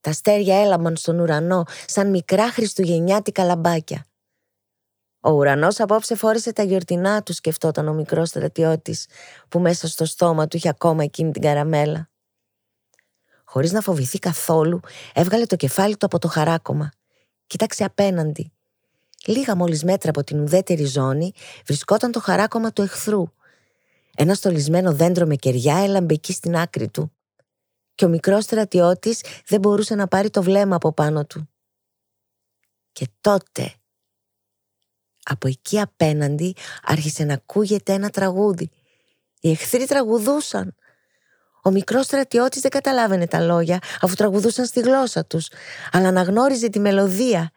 [0.00, 4.06] Τα αστέρια έλαμαν στον ουρανό σαν μικρά χριστουγεννιάτικα λαμπάκια.
[5.20, 9.06] Ο ουρανός απόψε φόρεσε τα γιορτινά του, σκεφτόταν ο μικρός στρατιώτης,
[9.48, 12.08] που μέσα στο στόμα του είχε ακόμα εκείνη την καραμέλα.
[13.44, 14.80] Χωρίς να φοβηθεί καθόλου,
[15.14, 16.90] έβγαλε το κεφάλι του από το χαράκομα.
[17.46, 18.52] Κοίταξε απέναντι.
[19.26, 21.32] Λίγα μόλις μέτρα από την ουδέτερη ζώνη
[21.66, 23.24] βρισκόταν το χαράκομα του εχθρού,
[24.20, 27.12] ένα στολισμένο δέντρο με κεριά έλαμπε εκεί στην άκρη του.
[27.94, 31.48] Και ο μικρός στρατιώτης δεν μπορούσε να πάρει το βλέμμα από πάνω του.
[32.92, 33.74] Και τότε,
[35.22, 38.70] από εκεί απέναντι άρχισε να ακούγεται ένα τραγούδι.
[39.40, 40.74] Οι εχθροί τραγουδούσαν.
[41.62, 45.48] Ο μικρός στρατιώτης δεν καταλάβαινε τα λόγια αφού τραγουδούσαν στη γλώσσα τους,
[45.92, 47.50] αλλά αναγνώριζε τη μελωδία.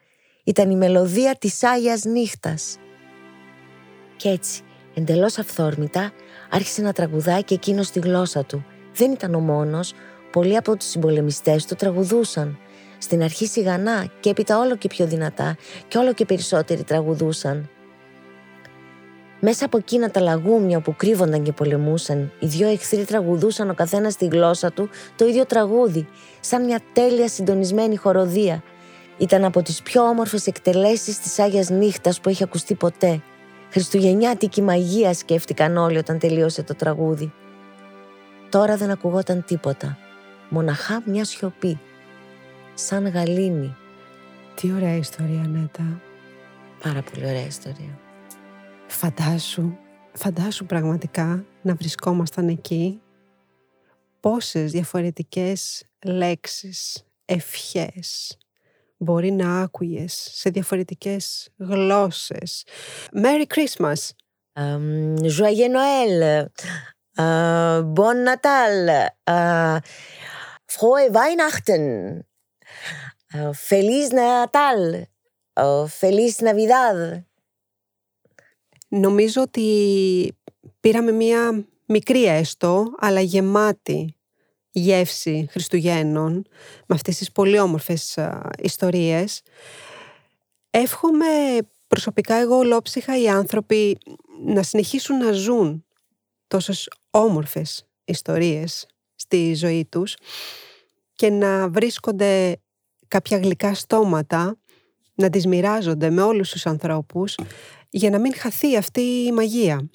[0.43, 2.77] Ήταν η μελωδία της Άγιας Νύχτας.
[4.15, 6.11] Κι έτσι, εντελώς αυθόρμητα,
[6.51, 8.65] άρχισε να τραγουδάει και εκείνος στη γλώσσα του.
[8.93, 9.93] Δεν ήταν ο μόνος,
[10.31, 12.57] πολλοί από τους συμπολεμιστές του τραγουδούσαν.
[12.97, 17.69] Στην αρχή σιγανά και έπειτα όλο και πιο δυνατά και όλο και περισσότεροι τραγουδούσαν.
[19.39, 24.13] Μέσα από εκείνα τα λαγούμια που κρύβονταν και πολεμούσαν, οι δυο εχθροί τραγουδούσαν ο καθένας
[24.13, 26.07] στη γλώσσα του το ίδιο τραγούδι,
[26.39, 28.63] σαν μια τέλεια συντονισμένη χοροδία.
[29.17, 33.21] Ήταν από τις πιο όμορφες εκτελέσεις της Άγιας Νύχτας που έχει ακουστεί ποτέ.
[33.71, 37.33] Χριστουγεννιάτικη μαγεία σκέφτηκαν όλοι όταν τελείωσε το τραγούδι.
[38.49, 39.97] Τώρα δεν ακουγόταν τίποτα.
[40.49, 41.79] Μοναχά μια σιωπή.
[42.73, 43.75] Σαν γαλήνη.
[44.55, 46.01] Τι ωραία ιστορία, Νέτα.
[46.83, 47.99] Πάρα πολύ ωραία ιστορία.
[48.87, 49.77] Φαντάσου,
[50.13, 53.01] φαντάσου πραγματικά να βρισκόμασταν εκεί.
[54.19, 58.37] Πόσες διαφορετικές λέξεις, ευχές,
[59.01, 62.65] μπορεί να άκουγες σε διαφορετικές γλώσσες.
[63.13, 63.99] Merry Christmas.
[64.59, 66.45] Um, Joyeux Noël.
[67.17, 68.75] Uh, bon Natal.
[69.35, 69.77] Uh,
[70.73, 71.85] frohe Weihnachten.
[73.33, 74.81] Uh, Feliz Natal.
[75.63, 77.23] Uh, Feliz Navidad.
[78.87, 80.37] Νομίζω ότι
[80.79, 84.15] πήραμε μία μικρή έστω, αλλά γεμάτη
[84.71, 86.33] γεύση Χριστουγέννων
[86.85, 88.19] με αυτές τις πολύ όμορφες
[88.59, 89.41] ιστορίες.
[90.69, 91.57] Εύχομαι
[91.87, 93.97] προσωπικά εγώ ολόψυχα οι άνθρωποι
[94.45, 95.85] να συνεχίσουν να ζουν
[96.47, 100.15] τόσες όμορφες ιστορίες στη ζωή τους
[101.13, 102.61] και να βρίσκονται
[103.07, 104.57] κάποια γλυκά στόματα
[105.13, 107.37] να τις μοιράζονται με όλους τους ανθρώπους
[107.89, 109.89] για να μην χαθεί αυτή η μαγεία.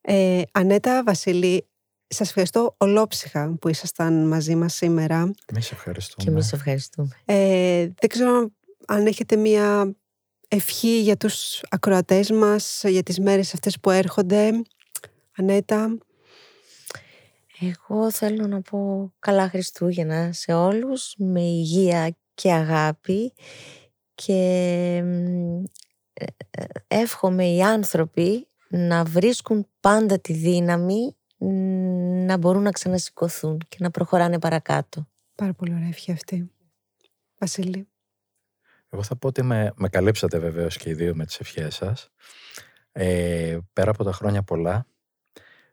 [0.00, 1.66] Ε, Ανέτα Βασιλή,
[2.08, 5.30] σας ευχαριστώ ολόψυχα που ήσασταν μαζί μας σήμερα.
[5.46, 6.24] Εμείς ευχαριστούμε.
[6.24, 7.08] Και εμείς ευχαριστούμε.
[7.24, 8.50] Ε, δεν ξέρω
[8.86, 9.94] αν έχετε μία
[10.48, 14.50] ευχή για τους ακροατές μας, για τις μέρες αυτές που έρχονται.
[15.36, 15.98] Ανέτα.
[17.60, 23.32] Εγώ θέλω να πω καλά Χριστούγεννα σε όλους, με υγεία και αγάπη
[24.14, 24.32] και
[26.14, 31.16] ε, ε, εύχομαι οι άνθρωποι να βρίσκουν πάντα τη δύναμη
[32.26, 35.08] να μπορούν να ξανασηκωθούν και να προχωράνε παρακάτω.
[35.34, 36.50] Πάρα πολύ ωραία ευχή αυτή.
[37.38, 37.88] Βασίλη.
[38.90, 42.10] Εγώ θα πω ότι με, με καλύψατε βεβαίως και οι δύο με τις ευχές σας.
[42.92, 44.86] Ε, πέρα από τα χρόνια πολλά,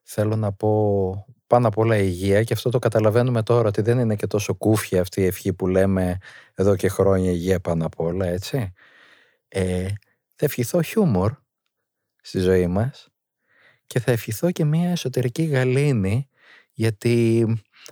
[0.03, 4.15] θέλω να πω πάνω απ' όλα υγεία και αυτό το καταλαβαίνουμε τώρα ότι δεν είναι
[4.15, 6.17] και τόσο κούφια αυτή η ευχή που λέμε
[6.53, 8.73] εδώ και χρόνια υγεία πάνω απ' όλα, έτσι.
[9.47, 9.87] Ε,
[10.35, 11.33] θα ευχηθώ χιούμορ
[12.21, 13.07] στη ζωή μας
[13.87, 16.29] και θα ευχηθώ και μια εσωτερική γαλήνη
[16.73, 17.45] γιατί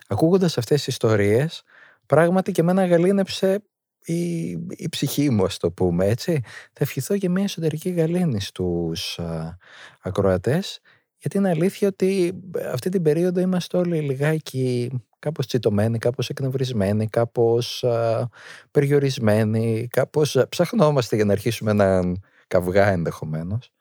[0.07, 1.63] ακούγοντας αυτές τις ιστορίες
[2.05, 3.63] πράγματι και εμένα γαλήνεψε
[4.03, 6.41] η, η ψυχή μου ας το πούμε έτσι
[6.73, 9.57] θα ευχηθώ και μια εσωτερική γαλήνη στους α,
[10.01, 10.79] ακροατές
[11.17, 12.39] Γιατί είναι αλήθεια ότι
[12.73, 18.29] αυτή την περίοδο είμαστε όλοι λιγάκι κάπως τσιτωμένοι, κάπως εκνευρισμένοι, κάπως α,
[18.71, 23.71] περιορισμένοι, κάπως ψαχνόμαστε για να αρχίσουμε έναν καυγά ενδεχομένως.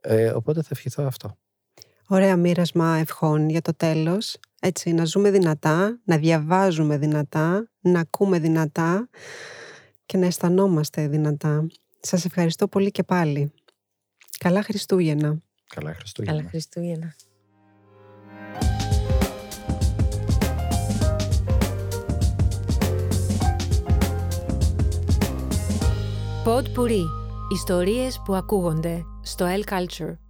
[0.00, 1.36] Ε, οπότε θα ευχηθώ αυτό.
[2.10, 4.36] Ωραία μοίρασμα ευχών για το τέλος.
[4.60, 9.08] Έτσι, να ζούμε δυνατά, να διαβάζουμε δυνατά, να ακούμε δυνατά
[10.06, 11.66] και να αισθανόμαστε δυνατά.
[12.00, 13.52] Σας ευχαριστώ πολύ και πάλι.
[14.38, 15.38] Καλά Χριστούγεννα.
[15.74, 16.38] Καλά Χριστούγεννα.
[16.38, 17.14] Καλά Χριστούγεννα.
[26.44, 27.04] Pod Puri.
[27.52, 30.27] Ιστορίες που ακούγονται στο El Culture.